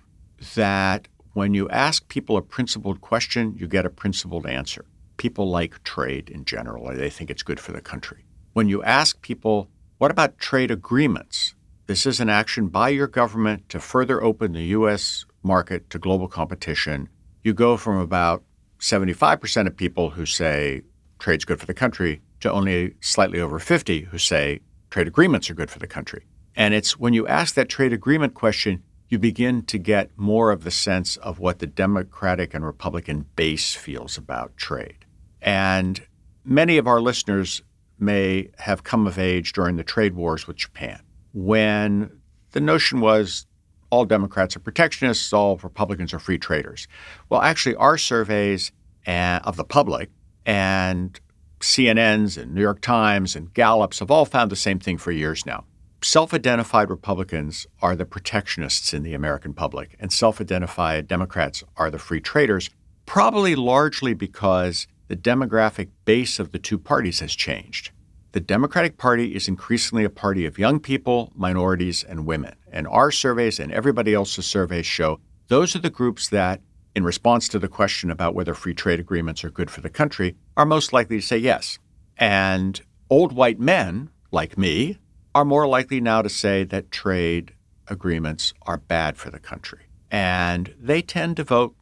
That 0.54 1.08
when 1.32 1.54
you 1.54 1.68
ask 1.70 2.06
people 2.08 2.36
a 2.36 2.42
principled 2.42 3.00
question, 3.00 3.54
you 3.56 3.66
get 3.66 3.86
a 3.86 3.90
principled 3.90 4.46
answer. 4.46 4.84
People 5.16 5.50
like 5.50 5.82
trade 5.82 6.30
in 6.30 6.44
general, 6.44 6.84
or 6.84 6.94
they 6.94 7.10
think 7.10 7.30
it's 7.30 7.42
good 7.42 7.58
for 7.58 7.72
the 7.72 7.80
country. 7.80 8.24
When 8.52 8.68
you 8.68 8.82
ask 8.82 9.20
people, 9.20 9.68
what 9.98 10.10
about 10.10 10.38
trade 10.38 10.70
agreements? 10.70 11.54
This 11.86 12.06
is 12.06 12.20
an 12.20 12.28
action 12.28 12.68
by 12.68 12.90
your 12.90 13.06
government 13.06 13.68
to 13.70 13.80
further 13.80 14.22
open 14.22 14.52
the 14.52 14.66
U.S. 14.66 15.24
market 15.42 15.90
to 15.90 15.98
global 15.98 16.28
competition. 16.28 17.08
You 17.42 17.54
go 17.54 17.76
from 17.76 17.98
about 17.98 18.42
75% 18.80 19.66
of 19.66 19.76
people 19.76 20.10
who 20.10 20.26
say 20.26 20.82
trade's 21.18 21.44
good 21.44 21.60
for 21.60 21.66
the 21.66 21.74
country 21.74 22.20
to 22.40 22.50
only 22.52 22.94
slightly 23.00 23.40
over 23.40 23.58
50 23.58 24.02
who 24.02 24.18
say 24.18 24.60
trade 24.90 25.08
agreements 25.08 25.50
are 25.50 25.54
good 25.54 25.70
for 25.70 25.78
the 25.78 25.86
country. 25.86 26.24
And 26.54 26.74
it's 26.74 26.98
when 26.98 27.12
you 27.12 27.26
ask 27.26 27.54
that 27.54 27.68
trade 27.68 27.92
agreement 27.92 28.34
question, 28.34 28.82
you 29.08 29.18
begin 29.18 29.62
to 29.66 29.78
get 29.78 30.10
more 30.16 30.50
of 30.50 30.64
the 30.64 30.70
sense 30.70 31.16
of 31.18 31.38
what 31.38 31.60
the 31.60 31.66
Democratic 31.66 32.52
and 32.52 32.64
Republican 32.64 33.24
base 33.36 33.74
feels 33.74 34.18
about 34.18 34.56
trade. 34.56 35.06
And 35.40 36.00
many 36.44 36.78
of 36.78 36.86
our 36.86 37.00
listeners 37.00 37.62
may 37.98 38.50
have 38.58 38.84
come 38.84 39.06
of 39.06 39.18
age 39.18 39.52
during 39.52 39.76
the 39.76 39.84
trade 39.84 40.14
wars 40.14 40.46
with 40.46 40.56
Japan, 40.56 41.00
when 41.32 42.10
the 42.52 42.60
notion 42.60 43.00
was 43.00 43.46
all 43.90 44.04
Democrats 44.04 44.56
are 44.56 44.60
protectionists, 44.60 45.32
all 45.32 45.56
Republicans 45.58 46.12
are 46.12 46.18
free 46.18 46.38
traders. 46.38 46.86
Well, 47.28 47.40
actually, 47.40 47.74
our 47.76 47.98
surveys 47.98 48.72
uh, 49.06 49.40
of 49.44 49.56
the 49.56 49.64
public 49.64 50.10
and 50.44 51.18
CNN's 51.60 52.36
and 52.36 52.54
New 52.54 52.60
York 52.60 52.80
Times 52.80 53.34
and 53.34 53.52
Gallup's 53.52 53.98
have 53.98 54.10
all 54.10 54.24
found 54.24 54.50
the 54.50 54.56
same 54.56 54.78
thing 54.78 54.98
for 54.98 55.10
years 55.10 55.44
now. 55.44 55.64
Self 56.02 56.32
identified 56.32 56.90
Republicans 56.90 57.66
are 57.82 57.96
the 57.96 58.04
protectionists 58.04 58.94
in 58.94 59.02
the 59.02 59.14
American 59.14 59.52
public, 59.52 59.96
and 59.98 60.12
self 60.12 60.40
identified 60.40 61.08
Democrats 61.08 61.64
are 61.76 61.90
the 61.90 61.98
free 61.98 62.20
traders, 62.20 62.70
probably 63.04 63.56
largely 63.56 64.14
because 64.14 64.86
the 65.08 65.16
demographic 65.16 65.88
base 66.04 66.38
of 66.38 66.52
the 66.52 66.58
two 66.58 66.78
parties 66.78 67.18
has 67.20 67.34
changed. 67.34 67.90
The 68.32 68.40
Democratic 68.40 68.98
Party 68.98 69.34
is 69.34 69.48
increasingly 69.48 70.04
a 70.04 70.10
party 70.10 70.46
of 70.46 70.58
young 70.58 70.78
people, 70.78 71.32
minorities, 71.34 72.04
and 72.04 72.26
women. 72.26 72.54
And 72.72 72.86
our 72.88 73.10
surveys 73.10 73.58
and 73.58 73.72
everybody 73.72 74.14
else's 74.14 74.46
surveys 74.46 74.86
show 74.86 75.20
those 75.48 75.74
are 75.74 75.80
the 75.80 75.90
groups 75.90 76.28
that, 76.28 76.60
in 76.94 77.04
response 77.04 77.48
to 77.48 77.58
the 77.58 77.68
question 77.68 78.10
about 78.10 78.34
whether 78.34 78.54
free 78.54 78.74
trade 78.74 79.00
agreements 79.00 79.42
are 79.44 79.50
good 79.50 79.70
for 79.70 79.80
the 79.80 79.90
country, 79.90 80.36
are 80.56 80.66
most 80.66 80.92
likely 80.92 81.20
to 81.20 81.26
say 81.26 81.38
yes. 81.38 81.78
And 82.18 82.80
old 83.08 83.32
white 83.32 83.58
men, 83.58 84.10
like 84.30 84.58
me, 84.58 84.98
are 85.34 85.44
more 85.44 85.66
likely 85.66 86.00
now 86.00 86.22
to 86.22 86.28
say 86.28 86.64
that 86.64 86.90
trade 86.90 87.54
agreements 87.86 88.52
are 88.62 88.76
bad 88.76 89.16
for 89.16 89.30
the 89.30 89.38
country. 89.38 89.86
And 90.10 90.74
they 90.78 91.00
tend 91.02 91.36
to 91.36 91.44
vote 91.44 91.74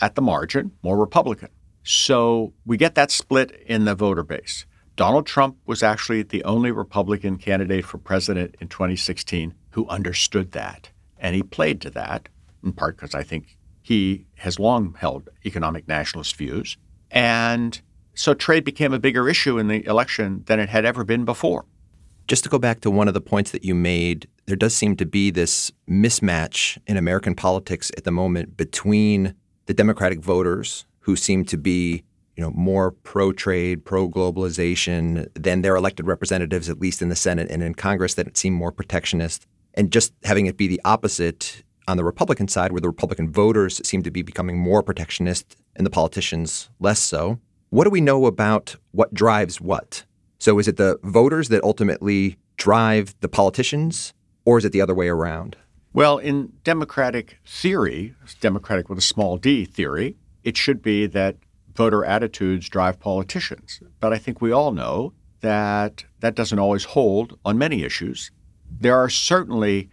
at 0.00 0.14
the 0.14 0.22
margin 0.22 0.72
more 0.82 0.96
Republican. 0.96 1.50
So 1.84 2.54
we 2.64 2.76
get 2.76 2.94
that 2.94 3.10
split 3.10 3.52
in 3.66 3.84
the 3.84 3.94
voter 3.94 4.22
base. 4.22 4.66
Donald 5.02 5.26
Trump 5.26 5.56
was 5.66 5.82
actually 5.82 6.22
the 6.22 6.44
only 6.44 6.70
Republican 6.70 7.36
candidate 7.36 7.84
for 7.84 7.98
president 7.98 8.54
in 8.60 8.68
2016 8.68 9.52
who 9.70 9.88
understood 9.88 10.52
that. 10.52 10.90
And 11.18 11.34
he 11.34 11.42
played 11.42 11.80
to 11.80 11.90
that, 11.90 12.28
in 12.62 12.72
part 12.72 12.98
because 12.98 13.12
I 13.12 13.24
think 13.24 13.58
he 13.82 14.26
has 14.36 14.60
long 14.60 14.94
held 14.96 15.28
economic 15.44 15.88
nationalist 15.88 16.36
views. 16.36 16.76
And 17.10 17.80
so 18.14 18.32
trade 18.32 18.62
became 18.62 18.92
a 18.92 19.00
bigger 19.00 19.28
issue 19.28 19.58
in 19.58 19.66
the 19.66 19.84
election 19.86 20.44
than 20.46 20.60
it 20.60 20.68
had 20.68 20.84
ever 20.84 21.02
been 21.02 21.24
before. 21.24 21.64
Just 22.28 22.44
to 22.44 22.48
go 22.48 22.60
back 22.60 22.80
to 22.82 22.88
one 22.88 23.08
of 23.08 23.14
the 23.14 23.20
points 23.20 23.50
that 23.50 23.64
you 23.64 23.74
made, 23.74 24.28
there 24.46 24.54
does 24.54 24.72
seem 24.72 24.94
to 24.98 25.04
be 25.04 25.32
this 25.32 25.72
mismatch 25.90 26.78
in 26.86 26.96
American 26.96 27.34
politics 27.34 27.90
at 27.96 28.04
the 28.04 28.12
moment 28.12 28.56
between 28.56 29.34
the 29.66 29.74
Democratic 29.74 30.20
voters 30.20 30.86
who 31.00 31.16
seem 31.16 31.44
to 31.46 31.58
be 31.58 32.04
you 32.42 32.48
know 32.48 32.54
more 32.56 32.90
pro 32.90 33.32
trade, 33.32 33.84
pro 33.84 34.08
globalization 34.08 35.28
than 35.34 35.62
their 35.62 35.76
elected 35.76 36.08
representatives, 36.08 36.68
at 36.68 36.80
least 36.80 37.00
in 37.00 37.08
the 37.08 37.14
Senate 37.14 37.48
and 37.52 37.62
in 37.62 37.72
Congress, 37.72 38.14
that 38.14 38.36
seem 38.36 38.52
more 38.52 38.72
protectionist, 38.72 39.46
and 39.74 39.92
just 39.92 40.12
having 40.24 40.46
it 40.46 40.56
be 40.56 40.66
the 40.66 40.80
opposite 40.84 41.62
on 41.86 41.96
the 41.96 42.02
Republican 42.02 42.48
side, 42.48 42.72
where 42.72 42.80
the 42.80 42.88
Republican 42.88 43.30
voters 43.30 43.80
seem 43.86 44.02
to 44.02 44.10
be 44.10 44.22
becoming 44.22 44.58
more 44.58 44.82
protectionist 44.82 45.56
and 45.76 45.86
the 45.86 45.90
politicians 45.90 46.68
less 46.80 46.98
so. 46.98 47.38
What 47.70 47.84
do 47.84 47.90
we 47.90 48.00
know 48.00 48.26
about 48.26 48.74
what 48.90 49.14
drives 49.14 49.60
what? 49.60 50.04
So 50.40 50.58
is 50.58 50.66
it 50.66 50.76
the 50.76 50.98
voters 51.04 51.48
that 51.50 51.62
ultimately 51.62 52.38
drive 52.56 53.14
the 53.20 53.28
politicians, 53.28 54.14
or 54.44 54.58
is 54.58 54.64
it 54.64 54.72
the 54.72 54.80
other 54.80 54.96
way 54.96 55.06
around? 55.06 55.56
Well, 55.92 56.18
in 56.18 56.54
democratic 56.64 57.38
theory, 57.46 58.16
democratic 58.40 58.88
with 58.88 58.98
a 58.98 59.02
small 59.14 59.36
d 59.36 59.64
theory, 59.64 60.16
it 60.42 60.56
should 60.56 60.82
be 60.82 61.06
that 61.06 61.36
voter 61.74 62.04
attitudes 62.04 62.68
drive 62.68 63.00
politicians. 63.00 63.80
But 64.00 64.12
I 64.12 64.18
think 64.18 64.40
we 64.40 64.52
all 64.52 64.72
know 64.72 65.12
that 65.40 66.04
that 66.20 66.34
doesn't 66.34 66.58
always 66.58 66.84
hold 66.84 67.38
on 67.44 67.58
many 67.58 67.82
issues. 67.82 68.30
There 68.80 68.96
are 68.96 69.08
certainly 69.08 69.90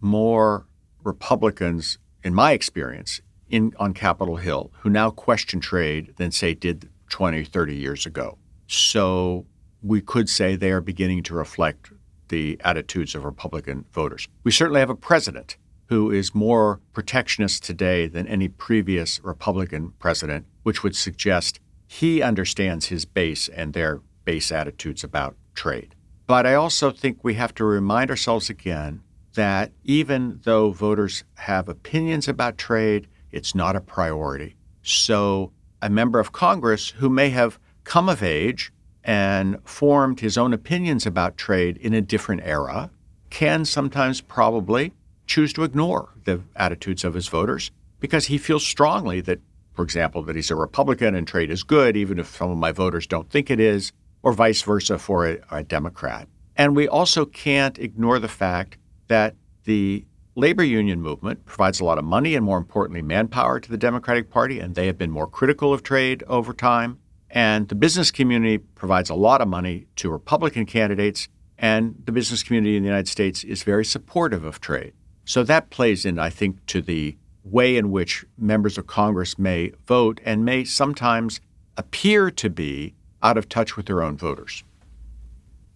more 0.00 0.66
Republicans, 1.04 1.98
in 2.22 2.34
my 2.34 2.52
experience, 2.52 3.20
in, 3.48 3.72
on 3.78 3.94
Capitol 3.94 4.36
Hill 4.36 4.72
who 4.80 4.90
now 4.90 5.10
question 5.10 5.60
trade 5.60 6.14
than, 6.16 6.30
say, 6.30 6.54
did 6.54 6.88
20, 7.10 7.44
30 7.44 7.76
years 7.76 8.06
ago. 8.06 8.38
So 8.66 9.46
we 9.82 10.00
could 10.00 10.28
say 10.28 10.56
they 10.56 10.70
are 10.70 10.80
beginning 10.80 11.22
to 11.24 11.34
reflect 11.34 11.90
the 12.28 12.58
attitudes 12.64 13.14
of 13.14 13.24
Republican 13.24 13.84
voters. 13.92 14.26
We 14.44 14.52
certainly 14.52 14.80
have 14.80 14.88
a 14.88 14.94
president 14.94 15.56
who 15.92 16.10
is 16.10 16.34
more 16.34 16.80
protectionist 16.94 17.62
today 17.62 18.06
than 18.06 18.26
any 18.26 18.48
previous 18.48 19.20
Republican 19.22 19.92
president, 19.98 20.46
which 20.62 20.82
would 20.82 20.96
suggest 20.96 21.60
he 21.86 22.22
understands 22.22 22.86
his 22.86 23.04
base 23.04 23.46
and 23.46 23.74
their 23.74 24.00
base 24.24 24.50
attitudes 24.50 25.04
about 25.04 25.36
trade. 25.54 25.94
But 26.26 26.46
I 26.46 26.54
also 26.54 26.92
think 26.92 27.18
we 27.22 27.34
have 27.34 27.54
to 27.56 27.64
remind 27.66 28.08
ourselves 28.08 28.48
again 28.48 29.02
that 29.34 29.70
even 29.84 30.40
though 30.44 30.70
voters 30.70 31.24
have 31.34 31.68
opinions 31.68 32.26
about 32.26 32.56
trade, 32.56 33.06
it's 33.30 33.54
not 33.54 33.76
a 33.76 33.80
priority. 33.82 34.56
So, 34.82 35.52
a 35.82 35.90
member 35.90 36.18
of 36.18 36.32
Congress 36.32 36.88
who 36.88 37.10
may 37.10 37.28
have 37.28 37.58
come 37.84 38.08
of 38.08 38.22
age 38.22 38.72
and 39.04 39.58
formed 39.62 40.20
his 40.20 40.38
own 40.38 40.54
opinions 40.54 41.04
about 41.04 41.36
trade 41.36 41.76
in 41.76 41.92
a 41.92 42.00
different 42.00 42.40
era 42.46 42.90
can 43.28 43.66
sometimes 43.66 44.22
probably 44.22 44.94
choose 45.26 45.52
to 45.54 45.62
ignore 45.62 46.10
the 46.24 46.42
attitudes 46.56 47.04
of 47.04 47.14
his 47.14 47.28
voters 47.28 47.70
because 48.00 48.26
he 48.26 48.38
feels 48.38 48.66
strongly 48.66 49.20
that, 49.20 49.40
for 49.72 49.82
example, 49.82 50.22
that 50.24 50.36
he's 50.36 50.50
a 50.50 50.56
Republican 50.56 51.14
and 51.14 51.26
trade 51.26 51.50
is 51.50 51.62
good, 51.62 51.96
even 51.96 52.18
if 52.18 52.36
some 52.36 52.50
of 52.50 52.58
my 52.58 52.72
voters 52.72 53.06
don't 53.06 53.30
think 53.30 53.50
it 53.50 53.60
is, 53.60 53.92
or 54.22 54.32
vice 54.32 54.62
versa 54.62 54.98
for 54.98 55.26
a, 55.26 55.38
a 55.50 55.62
Democrat. 55.62 56.28
And 56.56 56.76
we 56.76 56.86
also 56.86 57.24
can't 57.24 57.78
ignore 57.78 58.18
the 58.18 58.28
fact 58.28 58.78
that 59.08 59.36
the 59.64 60.04
labor 60.34 60.64
union 60.64 61.00
movement 61.00 61.44
provides 61.44 61.80
a 61.80 61.84
lot 61.84 61.98
of 61.98 62.04
money 62.04 62.34
and, 62.34 62.44
more 62.44 62.58
importantly, 62.58 63.02
manpower 63.02 63.60
to 63.60 63.70
the 63.70 63.76
Democratic 63.76 64.30
Party, 64.30 64.60
and 64.60 64.74
they 64.74 64.86
have 64.86 64.98
been 64.98 65.10
more 65.10 65.26
critical 65.26 65.72
of 65.72 65.82
trade 65.82 66.22
over 66.26 66.52
time. 66.52 66.98
And 67.30 67.68
the 67.68 67.74
business 67.74 68.10
community 68.10 68.58
provides 68.58 69.10
a 69.10 69.14
lot 69.14 69.40
of 69.40 69.48
money 69.48 69.86
to 69.96 70.10
Republican 70.10 70.66
candidates, 70.66 71.28
and 71.56 71.94
the 72.04 72.12
business 72.12 72.42
community 72.42 72.76
in 72.76 72.82
the 72.82 72.88
United 72.88 73.08
States 73.08 73.44
is 73.44 73.62
very 73.62 73.84
supportive 73.84 74.44
of 74.44 74.60
trade. 74.60 74.92
So 75.24 75.42
that 75.44 75.70
plays 75.70 76.04
in, 76.04 76.18
I 76.18 76.30
think, 76.30 76.64
to 76.66 76.80
the 76.80 77.16
way 77.44 77.76
in 77.76 77.90
which 77.90 78.24
members 78.38 78.78
of 78.78 78.86
Congress 78.86 79.38
may 79.38 79.72
vote 79.86 80.20
and 80.24 80.44
may 80.44 80.64
sometimes 80.64 81.40
appear 81.76 82.30
to 82.30 82.50
be 82.50 82.94
out 83.22 83.36
of 83.36 83.48
touch 83.48 83.76
with 83.76 83.86
their 83.86 84.02
own 84.02 84.16
voters. 84.16 84.62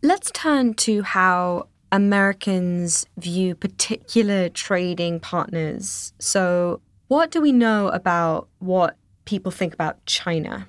Let's 0.03 0.31
turn 0.33 0.75
to 0.75 1.03
how 1.03 1.69
Americans 1.93 3.07
view 3.17 3.55
particular 3.55 4.49
trading 4.49 5.21
partners. 5.21 6.13
So, 6.19 6.81
what 7.09 7.31
do 7.31 7.41
we 7.41 7.53
know 7.53 7.89
about 7.89 8.49
what 8.59 8.97
people 9.25 9.53
think 9.53 9.73
about 9.73 10.05
China? 10.07 10.67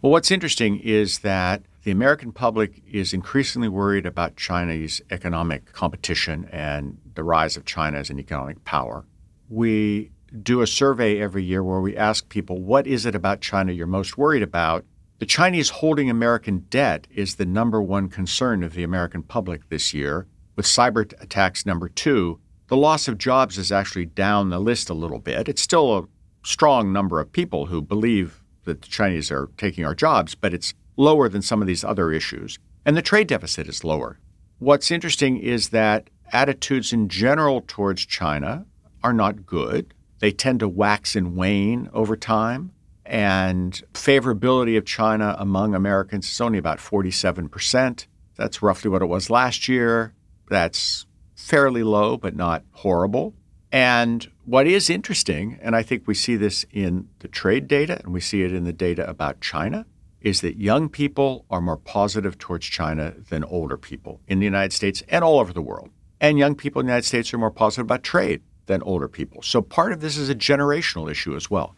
Well, 0.00 0.10
what's 0.10 0.32
interesting 0.32 0.80
is 0.80 1.20
that 1.20 1.62
the 1.84 1.90
American 1.90 2.32
public 2.32 2.82
is 2.90 3.12
increasingly 3.12 3.68
worried 3.68 4.06
about 4.06 4.36
Chinese 4.36 5.00
economic 5.10 5.72
competition 5.72 6.48
and 6.52 6.98
the 7.14 7.24
rise 7.24 7.56
of 7.56 7.64
China 7.64 7.98
as 7.98 8.08
an 8.08 8.20
economic 8.20 8.64
power. 8.64 9.04
We 9.48 10.12
do 10.42 10.60
a 10.60 10.66
survey 10.66 11.20
every 11.20 11.42
year 11.42 11.62
where 11.62 11.80
we 11.80 11.96
ask 11.96 12.28
people, 12.28 12.62
what 12.62 12.86
is 12.86 13.04
it 13.04 13.14
about 13.14 13.40
China 13.40 13.72
you're 13.72 13.86
most 13.86 14.16
worried 14.16 14.42
about? 14.42 14.84
The 15.18 15.26
Chinese 15.26 15.70
holding 15.70 16.08
American 16.08 16.66
debt 16.70 17.06
is 17.10 17.34
the 17.34 17.46
number 17.46 17.82
one 17.82 18.08
concern 18.08 18.62
of 18.62 18.74
the 18.74 18.84
American 18.84 19.22
public 19.22 19.68
this 19.68 19.92
year, 19.92 20.26
with 20.56 20.66
cyber 20.66 21.12
attacks 21.20 21.66
number 21.66 21.88
two. 21.88 22.40
The 22.68 22.76
loss 22.76 23.08
of 23.08 23.18
jobs 23.18 23.58
is 23.58 23.70
actually 23.70 24.06
down 24.06 24.50
the 24.50 24.58
list 24.58 24.88
a 24.88 24.94
little 24.94 25.18
bit. 25.18 25.48
It's 25.48 25.62
still 25.62 25.98
a 25.98 26.08
strong 26.44 26.92
number 26.92 27.20
of 27.20 27.32
people 27.32 27.66
who 27.66 27.82
believe 27.82 28.42
that 28.64 28.82
the 28.82 28.88
Chinese 28.88 29.30
are 29.30 29.50
taking 29.56 29.84
our 29.84 29.94
jobs, 29.94 30.34
but 30.34 30.54
it's 30.54 30.74
lower 30.96 31.28
than 31.28 31.42
some 31.42 31.60
of 31.60 31.66
these 31.66 31.84
other 31.84 32.12
issues. 32.12 32.58
And 32.84 32.96
the 32.96 33.02
trade 33.02 33.28
deficit 33.28 33.68
is 33.68 33.84
lower. 33.84 34.18
What's 34.58 34.90
interesting 34.90 35.38
is 35.38 35.70
that 35.70 36.10
attitudes 36.32 36.92
in 36.92 37.08
general 37.08 37.64
towards 37.66 38.06
China 38.06 38.66
are 39.02 39.12
not 39.12 39.46
good. 39.46 39.94
They 40.20 40.32
tend 40.32 40.60
to 40.60 40.68
wax 40.68 41.16
and 41.16 41.36
wane 41.36 41.88
over 41.92 42.16
time. 42.16 42.72
And 43.04 43.82
favorability 43.94 44.78
of 44.78 44.84
China 44.84 45.34
among 45.38 45.74
Americans 45.74 46.30
is 46.30 46.40
only 46.40 46.58
about 46.58 46.78
47%. 46.78 48.06
That's 48.36 48.62
roughly 48.62 48.90
what 48.90 49.02
it 49.02 49.06
was 49.06 49.30
last 49.30 49.68
year. 49.68 50.14
That's 50.48 51.06
fairly 51.34 51.82
low, 51.82 52.16
but 52.16 52.36
not 52.36 52.62
horrible. 52.70 53.34
And 53.72 54.30
what 54.44 54.66
is 54.66 54.90
interesting, 54.90 55.58
and 55.62 55.74
I 55.74 55.82
think 55.82 56.06
we 56.06 56.14
see 56.14 56.36
this 56.36 56.64
in 56.70 57.08
the 57.20 57.28
trade 57.28 57.66
data 57.66 58.00
and 58.04 58.12
we 58.12 58.20
see 58.20 58.42
it 58.42 58.52
in 58.52 58.64
the 58.64 58.72
data 58.72 59.08
about 59.08 59.40
China, 59.40 59.86
is 60.24 60.40
that 60.40 60.56
young 60.56 60.88
people 60.88 61.44
are 61.50 61.60
more 61.60 61.76
positive 61.76 62.38
towards 62.38 62.66
China 62.66 63.14
than 63.28 63.44
older 63.44 63.76
people 63.76 64.20
in 64.26 64.38
the 64.38 64.44
United 64.44 64.72
States 64.72 65.02
and 65.08 65.24
all 65.24 65.38
over 65.38 65.52
the 65.52 65.62
world. 65.62 65.90
And 66.20 66.38
young 66.38 66.54
people 66.54 66.80
in 66.80 66.86
the 66.86 66.92
United 66.92 67.06
States 67.06 67.34
are 67.34 67.38
more 67.38 67.50
positive 67.50 67.84
about 67.84 68.02
trade 68.02 68.42
than 68.66 68.82
older 68.82 69.08
people. 69.08 69.42
So 69.42 69.60
part 69.60 69.92
of 69.92 70.00
this 70.00 70.16
is 70.16 70.28
a 70.28 70.34
generational 70.34 71.10
issue 71.10 71.34
as 71.34 71.50
well. 71.50 71.74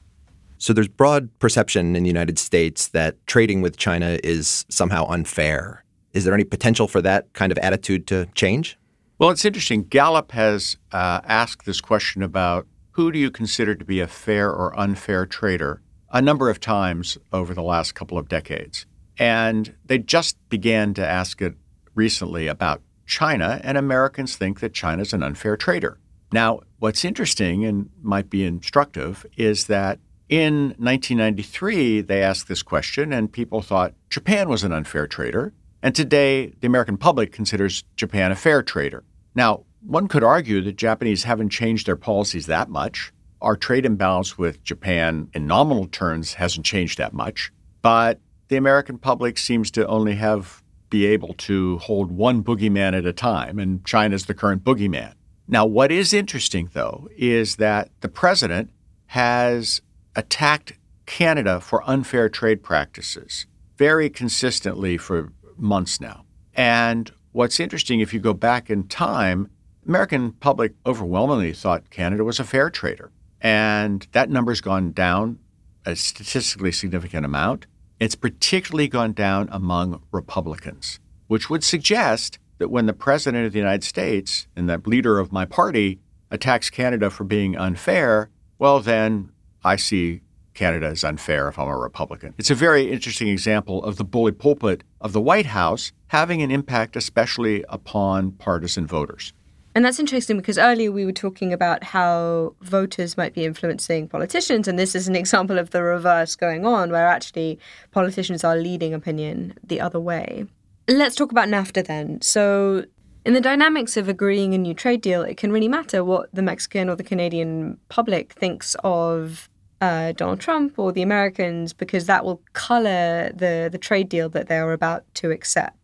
So 0.59 0.73
there's 0.73 0.89
broad 0.89 1.37
perception 1.39 1.97
in 1.97 2.03
the 2.05 2.09
United 2.09 2.39
States 2.39 2.89
that 2.89 3.27
trading 3.27 3.63
with 3.63 3.77
China 3.77 4.19
is 4.23 4.65
somehow 4.69 5.07
unfair. 5.09 5.85
Is 6.13 6.25
there 6.25 6.35
any 6.35 6.45
potential 6.45 6.87
for 6.87 7.03
that 7.03 7.33
kind 7.33 7.51
of 7.51 7.59
attitude 7.59 8.07
to 8.09 8.27
change? 8.35 8.79
Well, 9.19 9.31
it's 9.31 9.45
interesting. 9.45 9.85
Gallup 9.85 10.33
has 10.33 10.77
uh, 10.93 11.21
asked 11.25 11.67
this 11.67 11.81
question 11.81 12.23
about 12.23 12.67
who 12.93 13.11
do 13.11 13.19
you 13.19 13.31
consider 13.31 13.75
to 13.75 13.85
be 13.85 14.01
a 14.01 14.07
fair 14.07 14.51
or 14.51 14.79
unfair 14.79 15.27
trader 15.27 15.83
a 16.15 16.23
number 16.23 16.49
of 16.49 16.61
times 16.61 17.19
over 17.33 17.53
the 17.53 17.63
last 17.63 17.95
couple 17.95 18.17
of 18.17 18.29
decades. 18.29 18.87
And 19.19 19.75
they 19.85 19.99
just 19.99 20.39
began 20.49 20.95
to 20.95 21.07
ask 21.07 21.43
it 21.43 21.55
recently 21.95 22.47
about 22.47 22.81
China, 23.05 23.61
and 23.63 23.77
Americans 23.77 24.37
think 24.37 24.61
that 24.61 24.73
China's 24.73 25.13
an 25.13 25.23
unfair 25.23 25.57
trader. 25.57 25.99
Now, 26.33 26.61
what's 26.79 27.05
interesting 27.05 27.65
and 27.65 27.91
might 28.01 28.31
be 28.31 28.45
instructive 28.45 29.27
is 29.37 29.67
that 29.67 29.99
in 30.29 30.69
1993, 30.79 32.01
they 32.01 32.23
asked 32.23 32.49
this 32.49 32.63
question, 32.63 33.13
and 33.13 33.31
people 33.31 33.61
thought 33.61 33.95
Japan 34.09 34.49
was 34.49 34.65
an 34.65 34.73
unfair 34.73 35.07
trader. 35.07 35.53
And 35.83 35.95
today, 35.95 36.55
the 36.61 36.67
American 36.67 36.97
public 36.97 37.31
considers 37.31 37.85
Japan 37.97 38.33
a 38.33 38.37
fair 38.37 38.63
trader. 38.63 39.05
Now, 39.35 39.65
one 39.83 40.09
could 40.09 40.25
argue 40.25 40.63
that 40.63 40.77
Japanese 40.77 41.25
haven't 41.25 41.51
changed 41.51 41.87
their 41.87 41.97
policies 41.97 42.47
that 42.47 42.71
much. 42.71 43.13
Our 43.41 43.57
trade 43.57 43.85
imbalance 43.85 44.39
with 44.39 44.63
Japan 44.63 45.29
in 45.35 45.47
nominal 45.47 45.87
terms 45.87 46.35
hasn't 46.35 46.67
changed 46.67 46.99
that 46.99 47.13
much. 47.13 47.53
But 47.83 48.21
the 48.49 48.57
American 48.57 48.99
public 48.99 49.39
seems 49.39 49.71
to 49.73 49.87
only 49.87 50.15
have 50.15 50.63
be 50.91 51.07
able 51.07 51.35
to 51.35 51.79
hold 51.79 52.13
one 52.13 52.43
boogeyman 52.43 52.97
at 52.97 53.05
a 53.05 53.13
time, 53.13 53.59
and 53.59 53.85
China's 53.85 54.27
the 54.27 54.35
current 54.35 54.63
boogeyman. 54.63 55.15
Now, 55.49 55.67
what 55.67 55.91
is 55.91 56.13
interesting, 56.13 56.71
though, 56.73 57.09
is 57.17 57.57
that 57.57 57.91
the 58.01 58.09
president 58.09 58.71
has 59.07 59.83
attacked 60.15 60.75
Canada 61.07 61.61
for 61.61 61.83
unfair 61.89 62.29
trade 62.29 62.63
practices 62.63 63.47
very 63.77 64.09
consistently 64.09 64.97
for 64.97 65.33
months 65.57 66.01
now. 66.01 66.25
And 66.55 67.11
what's 67.33 67.59
interesting, 67.61 68.01
if 68.01 68.15
you 68.15 68.21
go 68.21 68.33
back 68.33 68.71
in 68.71 68.87
time, 68.87 69.51
American 69.87 70.33
public 70.33 70.75
overwhelmingly 70.87 71.53
thought 71.53 71.91
Canada 71.91 72.25
was 72.25 72.41
a 72.41 72.45
fair 72.45 72.71
trader. 72.71 73.11
And 73.45 74.09
that 74.13 74.31
number's 74.31 74.63
gone 74.63 74.93
down 74.93 75.39
a 75.85 75.95
statistically 75.95 76.73
significant 76.73 77.27
amount. 77.27 77.67
It's 78.01 78.15
particularly 78.15 78.89
gone 78.89 79.13
down 79.13 79.51
among 79.53 80.03
Republicans, 80.11 80.99
which 81.27 81.51
would 81.51 81.63
suggest 81.63 82.39
that 82.57 82.71
when 82.71 82.87
the 82.87 82.95
President 82.95 83.47
of 83.47 83.53
the 83.53 83.59
United 83.59 83.85
States 83.85 84.47
and 84.57 84.69
the 84.69 84.81
leader 84.87 85.19
of 85.19 85.31
my 85.31 85.45
party 85.45 86.01
attacks 86.31 86.71
Canada 86.71 87.11
for 87.11 87.25
being 87.25 87.55
unfair, 87.55 88.31
well, 88.59 88.81
then 88.81 89.31
I 89.63 89.77
see 89.77 90.23
Canada 90.55 90.87
as 90.87 91.05
unfair 91.05 91.49
if 91.49 91.59
I'm 91.59 91.69
a 91.69 91.77
Republican. 91.77 92.33
It's 92.39 92.51
a 92.51 92.55
very 92.55 92.91
interesting 92.91 93.29
example 93.29 93.85
of 93.85 93.97
the 93.97 94.05
bully 94.05 94.33
pulpit 94.33 94.85
of 95.03 95.13
the 95.13 95.21
White 95.21 95.47
House 95.47 95.93
having 96.07 96.41
an 96.41 96.51
impact, 96.51 96.97
especially 96.97 97.63
upon 97.69 98.33
partisan 98.33 98.87
voters. 98.87 99.35
And 99.75 99.85
that's 99.85 99.99
interesting 99.99 100.37
because 100.37 100.57
earlier 100.57 100.93
we 100.93 101.05
were 101.05 101.13
talking 101.13 101.53
about 101.53 101.83
how 101.83 102.55
voters 102.61 103.17
might 103.17 103.35
be 103.35 103.45
influencing 103.45 104.09
politicians, 104.09 104.69
and 104.69 104.79
this 104.79 104.95
is 104.95 105.09
an 105.09 105.17
example 105.23 105.59
of 105.59 105.71
the 105.71 105.83
reverse 105.83 106.37
going 106.37 106.65
on, 106.65 106.91
where 106.91 107.09
actually 107.09 107.59
politicians 107.91 108.45
are 108.45 108.57
leading 108.57 108.95
opinion 108.95 109.55
the 109.65 109.81
other 109.81 109.99
way. 109.99 110.47
Let's 110.87 111.17
talk 111.17 111.33
about 111.33 111.49
NAFTA 111.49 111.87
then. 111.87 112.21
So, 112.21 112.85
in 113.25 113.33
the 113.33 113.41
dynamics 113.41 113.97
of 113.97 114.09
agreeing 114.09 114.55
a 114.55 114.59
new 114.59 114.75
trade 114.75 115.01
deal, 115.01 115.23
it 115.23 115.39
can 115.39 115.51
really 115.51 115.69
matter 115.69 116.05
what 116.05 116.29
the 116.33 116.43
Mexican 116.43 116.89
or 116.91 116.95
the 116.95 117.03
Canadian 117.03 117.79
public 117.89 118.35
thinks 118.35 118.77
of 118.85 119.49
uh, 119.81 120.13
Donald 120.13 120.41
Trump 120.41 120.79
or 120.79 120.93
the 120.93 121.03
Americans, 121.03 121.73
because 121.73 122.07
that 122.07 122.25
will 122.25 122.43
color 122.53 123.33
the, 123.35 123.71
the 123.73 123.79
trade 123.79 124.09
deal 124.09 124.29
that 124.29 124.49
they 124.49 124.59
are 124.59 124.73
about 124.73 125.05
to 125.15 125.31
accept. 125.31 125.84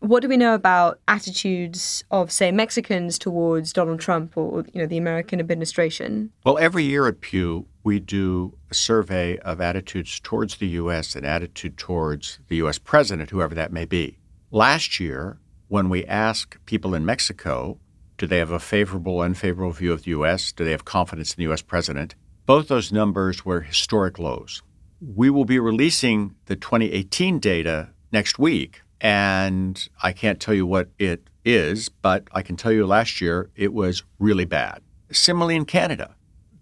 What 0.00 0.22
do 0.22 0.28
we 0.28 0.36
know 0.36 0.54
about 0.54 1.00
attitudes 1.08 2.04
of, 2.10 2.30
say, 2.30 2.52
Mexicans 2.52 3.18
towards 3.18 3.72
Donald 3.72 4.00
Trump 4.00 4.36
or 4.36 4.64
you 4.72 4.80
know 4.80 4.86
the 4.86 4.96
American 4.96 5.40
administration? 5.40 6.30
Well, 6.44 6.56
every 6.58 6.84
year 6.84 7.08
at 7.08 7.20
Pew, 7.20 7.66
we 7.82 7.98
do 7.98 8.56
a 8.70 8.74
survey 8.74 9.38
of 9.38 9.60
attitudes 9.60 10.20
towards 10.20 10.56
the 10.56 10.68
U.S. 10.68 11.16
and 11.16 11.26
attitude 11.26 11.76
towards 11.76 12.38
the 12.48 12.56
U.S. 12.56 12.78
president, 12.78 13.30
whoever 13.30 13.54
that 13.56 13.72
may 13.72 13.84
be. 13.84 14.18
Last 14.50 15.00
year, 15.00 15.38
when 15.66 15.88
we 15.88 16.06
ask 16.06 16.58
people 16.64 16.94
in 16.94 17.04
Mexico, 17.04 17.78
do 18.18 18.26
they 18.26 18.38
have 18.38 18.50
a 18.50 18.60
favorable, 18.60 19.20
unfavorable 19.20 19.72
view 19.72 19.92
of 19.92 20.04
the 20.04 20.10
U.S.? 20.10 20.52
Do 20.52 20.64
they 20.64 20.70
have 20.70 20.84
confidence 20.84 21.32
in 21.32 21.36
the 21.36 21.44
U.S. 21.44 21.62
president? 21.62 22.14
Both 22.46 22.68
those 22.68 22.92
numbers 22.92 23.44
were 23.44 23.60
historic 23.60 24.18
lows. 24.18 24.62
We 25.00 25.28
will 25.28 25.44
be 25.44 25.58
releasing 25.58 26.34
the 26.46 26.56
2018 26.56 27.38
data 27.38 27.90
next 28.10 28.38
week, 28.38 28.82
and 29.00 29.88
I 30.02 30.12
can't 30.12 30.40
tell 30.40 30.54
you 30.54 30.66
what 30.66 30.88
it 30.98 31.28
is, 31.44 31.88
but 31.88 32.28
I 32.32 32.42
can 32.42 32.56
tell 32.56 32.72
you 32.72 32.86
last 32.86 33.20
year 33.20 33.50
it 33.56 33.72
was 33.72 34.02
really 34.18 34.44
bad. 34.44 34.82
Similarly, 35.10 35.56
in 35.56 35.64
Canada, 35.64 36.14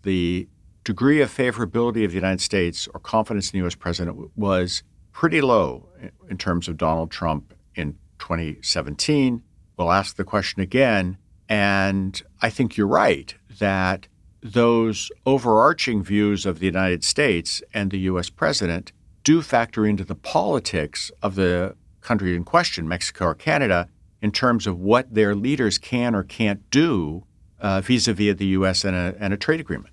the 0.02 0.48
degree 0.84 1.20
of 1.20 1.34
favorability 1.34 2.04
of 2.04 2.12
the 2.12 2.16
United 2.16 2.40
States 2.40 2.86
or 2.94 3.00
confidence 3.00 3.48
in 3.48 3.58
the 3.58 3.62
U.S. 3.64 3.74
president 3.74 4.30
was 4.36 4.82
pretty 5.12 5.40
low 5.40 5.88
in 6.28 6.38
terms 6.38 6.68
of 6.68 6.76
Donald 6.76 7.10
Trump 7.10 7.54
in 7.74 7.94
2017. 8.18 9.42
We'll 9.76 9.90
ask 9.90 10.16
the 10.16 10.24
question 10.24 10.62
again. 10.62 11.18
And 11.48 12.20
I 12.42 12.50
think 12.50 12.76
you're 12.76 12.86
right 12.86 13.34
that 13.58 14.08
those 14.42 15.10
overarching 15.24 16.02
views 16.02 16.46
of 16.46 16.58
the 16.60 16.66
United 16.66 17.02
States 17.02 17.62
and 17.74 17.90
the 17.90 17.98
U.S. 18.00 18.30
president 18.30 18.92
do 19.24 19.42
factor 19.42 19.84
into 19.84 20.04
the 20.04 20.14
politics 20.14 21.10
of 21.22 21.34
the 21.34 21.74
country 22.06 22.34
in 22.34 22.44
question, 22.44 22.88
Mexico 22.88 23.26
or 23.26 23.34
Canada, 23.34 23.88
in 24.22 24.32
terms 24.32 24.66
of 24.66 24.78
what 24.78 25.12
their 25.12 25.34
leaders 25.34 25.76
can 25.76 26.14
or 26.14 26.22
can't 26.22 26.68
do 26.70 27.24
vis 27.82 28.08
a 28.08 28.14
vis 28.14 28.36
the 28.36 28.46
U.S. 28.58 28.84
And 28.84 28.96
a, 28.96 29.14
and 29.18 29.34
a 29.34 29.36
trade 29.36 29.60
agreement. 29.60 29.92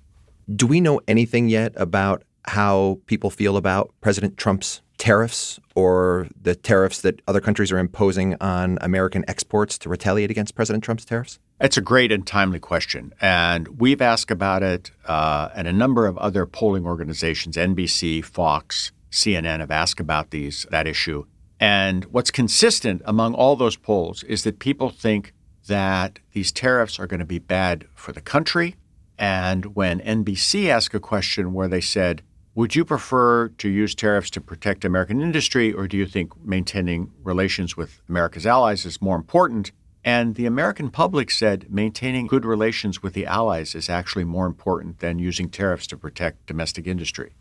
Do 0.54 0.67
we 0.67 0.80
know 0.80 1.02
anything 1.08 1.49
yet 1.49 1.73
about 1.76 2.23
how 2.45 2.99
people 3.06 3.30
feel 3.30 3.58
about 3.58 3.93
President 4.02 4.38
Trump's 4.38 4.82
tariffs 4.97 5.60
or 5.76 6.28
the 6.39 6.56
tariffs 6.56 7.02
that 7.02 7.21
other 7.28 7.41
countries 7.41 7.71
are 7.71 7.78
imposing 7.78 8.36
on 8.41 8.78
American 8.82 9.23
exports 9.28 9.78
to 9.80 9.89
retaliate 9.89 10.30
against 10.30 10.56
President 10.56 10.84
Trump's 10.84 11.06
tariffs? 11.06 11.39
It's 11.60 11.78
a 11.78 11.82
great 11.82 12.12
and 12.12 12.28
timely 12.28 12.60
question. 12.60 13.13
And 13.21 13.80
we've 13.80 14.02
asked 14.02 14.32
about 14.32 14.63
it, 14.63 14.91
uh, 15.06 15.49
and 15.56 15.67
a 15.67 15.73
number 15.73 16.06
of 16.06 16.17
other 16.17 16.45
polling 16.45 16.86
organizations, 16.86 17.56
NBC, 17.56 18.23
Fox, 18.23 18.91
CNN, 19.12 19.60
have 19.60 19.71
asked 19.71 19.99
about 19.99 20.32
these 20.32 20.65
that 20.71 20.88
issue. 20.88 21.26
And 21.63 22.04
what's 22.12 22.30
consistent 22.30 23.02
among 23.06 23.36
all 23.36 23.56
those 23.56 23.78
polls 23.78 24.21
is 24.23 24.43
that 24.43 24.60
people 24.60 24.89
think 24.89 25.34
that 25.69 26.19
these 26.34 26.52
tariffs 26.52 26.99
are 26.99 27.08
going 27.08 27.21
to 27.21 27.26
be 27.26 27.39
bad 27.39 27.86
for 27.95 28.12
the 28.12 28.19
country. 28.19 28.76
And 29.17 29.73
when 29.73 30.02
NBC 30.02 30.67
asked 30.67 30.93
a 30.93 30.99
question 30.99 31.54
where 31.54 31.69
they 31.69 31.80
said, 31.80 32.21
would 32.54 32.76
you 32.76 32.84
prefer 32.84 33.47
to 33.47 33.69
use 33.69 33.95
tariffs 33.95 34.30
to 34.32 34.41
protect 34.41 34.84
American 34.84 35.21
industry, 35.21 35.71
or 35.71 35.88
do 35.88 35.95
you 35.95 36.06
think 36.06 36.34
maintaining 36.45 37.12
relations 37.23 37.78
with 37.78 38.02
America's 38.10 38.45
allies 38.45 38.86
is 38.86 39.02
more 39.02 39.15
important? 39.15 39.71
And 40.04 40.36
the 40.36 40.45
American 40.45 40.91
public 40.91 41.32
said 41.32 41.67
maintaining 41.69 42.28
good 42.28 42.43
relations 42.43 43.02
with 43.02 43.13
the 43.13 43.26
allies 43.26 43.73
is 43.73 43.89
actually 43.89 44.26
more 44.26 44.47
important 44.47 44.99
than 44.99 45.17
using 45.17 45.47
tariffs 45.47 45.88
to 45.88 45.97
protect 45.97 46.45
domestic 46.45 46.88
industry. 46.88 47.32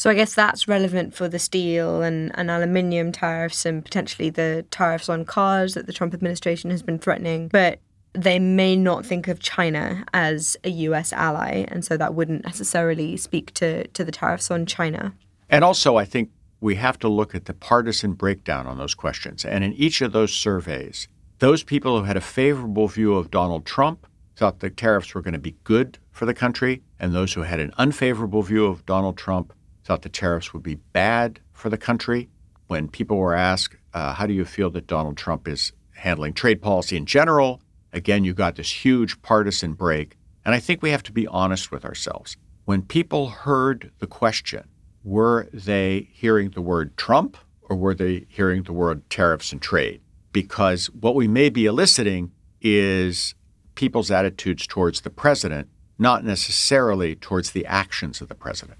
So 0.00 0.08
I 0.08 0.14
guess 0.14 0.34
that's 0.34 0.66
relevant 0.66 1.12
for 1.12 1.28
the 1.28 1.38
steel 1.38 2.00
and, 2.00 2.32
and 2.34 2.50
aluminium 2.50 3.12
tariffs 3.12 3.66
and 3.66 3.84
potentially 3.84 4.30
the 4.30 4.64
tariffs 4.70 5.10
on 5.10 5.26
cars 5.26 5.74
that 5.74 5.84
the 5.84 5.92
Trump 5.92 6.14
administration 6.14 6.70
has 6.70 6.80
been 6.80 6.98
threatening. 6.98 7.48
But 7.48 7.80
they 8.14 8.38
may 8.38 8.76
not 8.76 9.04
think 9.04 9.28
of 9.28 9.40
China 9.40 10.06
as 10.14 10.56
a 10.64 10.70
US 10.70 11.12
ally, 11.12 11.66
and 11.68 11.84
so 11.84 11.98
that 11.98 12.14
wouldn't 12.14 12.46
necessarily 12.46 13.18
speak 13.18 13.52
to, 13.52 13.86
to 13.88 14.02
the 14.02 14.10
tariffs 14.10 14.50
on 14.50 14.64
China. 14.64 15.12
And 15.50 15.64
also, 15.64 15.96
I 15.98 16.06
think 16.06 16.30
we 16.62 16.76
have 16.76 16.98
to 17.00 17.08
look 17.08 17.34
at 17.34 17.44
the 17.44 17.52
partisan 17.52 18.14
breakdown 18.14 18.66
on 18.66 18.78
those 18.78 18.94
questions. 18.94 19.44
And 19.44 19.62
in 19.62 19.74
each 19.74 20.00
of 20.00 20.12
those 20.12 20.32
surveys, 20.32 21.08
those 21.40 21.62
people 21.62 21.98
who 21.98 22.04
had 22.06 22.16
a 22.16 22.22
favorable 22.22 22.88
view 22.88 23.16
of 23.16 23.30
Donald 23.30 23.66
Trump 23.66 24.06
thought 24.34 24.60
the 24.60 24.70
tariffs 24.70 25.14
were 25.14 25.20
going 25.20 25.34
to 25.34 25.38
be 25.38 25.56
good 25.64 25.98
for 26.10 26.24
the 26.24 26.32
country, 26.32 26.80
and 26.98 27.12
those 27.12 27.34
who 27.34 27.42
had 27.42 27.60
an 27.60 27.74
unfavorable 27.76 28.40
view 28.40 28.64
of 28.64 28.86
Donald 28.86 29.18
Trump 29.18 29.52
thought 29.90 30.02
the 30.02 30.08
tariffs 30.08 30.52
would 30.52 30.62
be 30.62 30.76
bad 30.76 31.40
for 31.52 31.68
the 31.68 31.76
country. 31.76 32.28
When 32.68 32.86
people 32.86 33.16
were 33.16 33.34
asked, 33.34 33.74
uh, 33.92 34.12
How 34.12 34.24
do 34.24 34.32
you 34.32 34.44
feel 34.44 34.70
that 34.70 34.86
Donald 34.86 35.16
Trump 35.16 35.48
is 35.48 35.72
handling 35.96 36.32
trade 36.32 36.62
policy 36.62 36.96
in 36.96 37.06
general? 37.06 37.60
Again, 37.92 38.22
you 38.22 38.32
got 38.32 38.54
this 38.54 38.84
huge 38.84 39.20
partisan 39.20 39.72
break. 39.72 40.16
And 40.44 40.54
I 40.54 40.60
think 40.60 40.80
we 40.80 40.92
have 40.92 41.02
to 41.02 41.12
be 41.12 41.26
honest 41.26 41.72
with 41.72 41.84
ourselves. 41.84 42.36
When 42.66 42.82
people 42.82 43.30
heard 43.30 43.90
the 43.98 44.06
question, 44.06 44.68
were 45.02 45.48
they 45.52 46.08
hearing 46.12 46.50
the 46.50 46.62
word 46.62 46.96
Trump 46.96 47.36
or 47.62 47.74
were 47.74 47.96
they 47.96 48.26
hearing 48.28 48.62
the 48.62 48.72
word 48.72 49.10
tariffs 49.10 49.50
and 49.50 49.60
trade? 49.60 50.00
Because 50.30 50.86
what 50.90 51.16
we 51.16 51.26
may 51.26 51.48
be 51.48 51.66
eliciting 51.66 52.30
is 52.60 53.34
people's 53.74 54.12
attitudes 54.12 54.68
towards 54.68 55.00
the 55.00 55.10
president, 55.10 55.68
not 55.98 56.22
necessarily 56.22 57.16
towards 57.16 57.50
the 57.50 57.66
actions 57.66 58.20
of 58.20 58.28
the 58.28 58.36
president. 58.36 58.78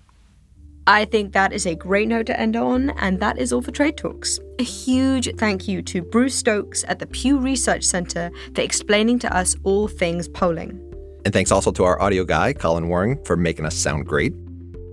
I 0.87 1.05
think 1.05 1.33
that 1.33 1.53
is 1.53 1.66
a 1.66 1.75
great 1.75 2.09
note 2.09 2.27
to 2.27 2.40
end 2.40 2.57
on, 2.57 2.90
and 2.90 3.21
that 3.21 3.38
is 3.38 3.53
all 3.53 3.62
for 3.62 3.71
Trade 3.71 3.97
Talks. 3.97 4.40
A 4.59 4.62
huge 4.62 5.29
thank 5.37 5.69
you 5.69 5.83
to 5.83 6.03
Bruce 6.03 6.35
Stokes 6.35 6.85
at 6.88 6.99
the 6.99 7.07
Pew 7.07 7.38
Research 7.38 7.85
Center 7.85 8.31
for 8.55 8.61
explaining 8.62 9.19
to 9.21 9.37
us 9.37 9.55
all 9.62 9.88
things 9.88 10.27
polling. 10.29 10.81
And 11.25 11.35
thanks 11.35 11.53
also 11.53 11.71
to 11.73 11.85
our 11.85 12.01
audio 12.01 12.25
guy, 12.25 12.53
Colin 12.55 12.88
Waring, 12.88 13.23
for 13.25 13.37
making 13.37 13.66
us 13.66 13.77
sound 13.77 14.07
great. 14.07 14.33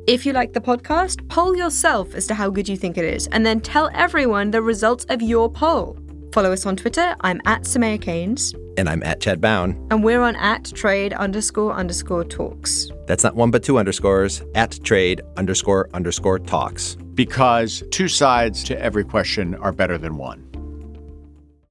If 0.07 0.25
you 0.25 0.33
like 0.33 0.53
the 0.53 0.61
podcast, 0.61 1.27
poll 1.29 1.55
yourself 1.55 2.15
as 2.15 2.27
to 2.27 2.33
how 2.33 2.49
good 2.49 2.69
you 2.69 2.77
think 2.77 2.97
it 2.97 3.05
is, 3.05 3.27
and 3.27 3.45
then 3.45 3.61
tell 3.61 3.89
everyone 3.93 4.51
the 4.51 4.61
results 4.61 5.05
of 5.05 5.21
your 5.21 5.51
poll. 5.51 5.97
Follow 6.33 6.51
us 6.51 6.65
on 6.65 6.75
Twitter. 6.75 7.15
I'm 7.21 7.41
at 7.45 7.63
Soumaya 7.63 8.01
Keynes. 8.01 8.53
And 8.77 8.87
I'm 8.87 9.03
at 9.03 9.19
Chad 9.19 9.41
Bown. 9.41 9.87
And 9.91 10.03
we're 10.03 10.21
on 10.21 10.35
at 10.35 10.65
trade 10.65 11.13
underscore 11.13 11.73
underscore 11.73 12.23
talks. 12.23 12.89
That's 13.07 13.23
not 13.23 13.35
one 13.35 13.51
but 13.51 13.63
two 13.63 13.77
underscores. 13.77 14.43
At 14.55 14.79
trade 14.83 15.21
underscore 15.35 15.89
underscore 15.93 16.39
talks. 16.39 16.95
Because 17.15 17.83
two 17.91 18.07
sides 18.07 18.63
to 18.65 18.79
every 18.79 19.03
question 19.03 19.55
are 19.55 19.71
better 19.71 19.97
than 19.97 20.17
one. 20.17 20.46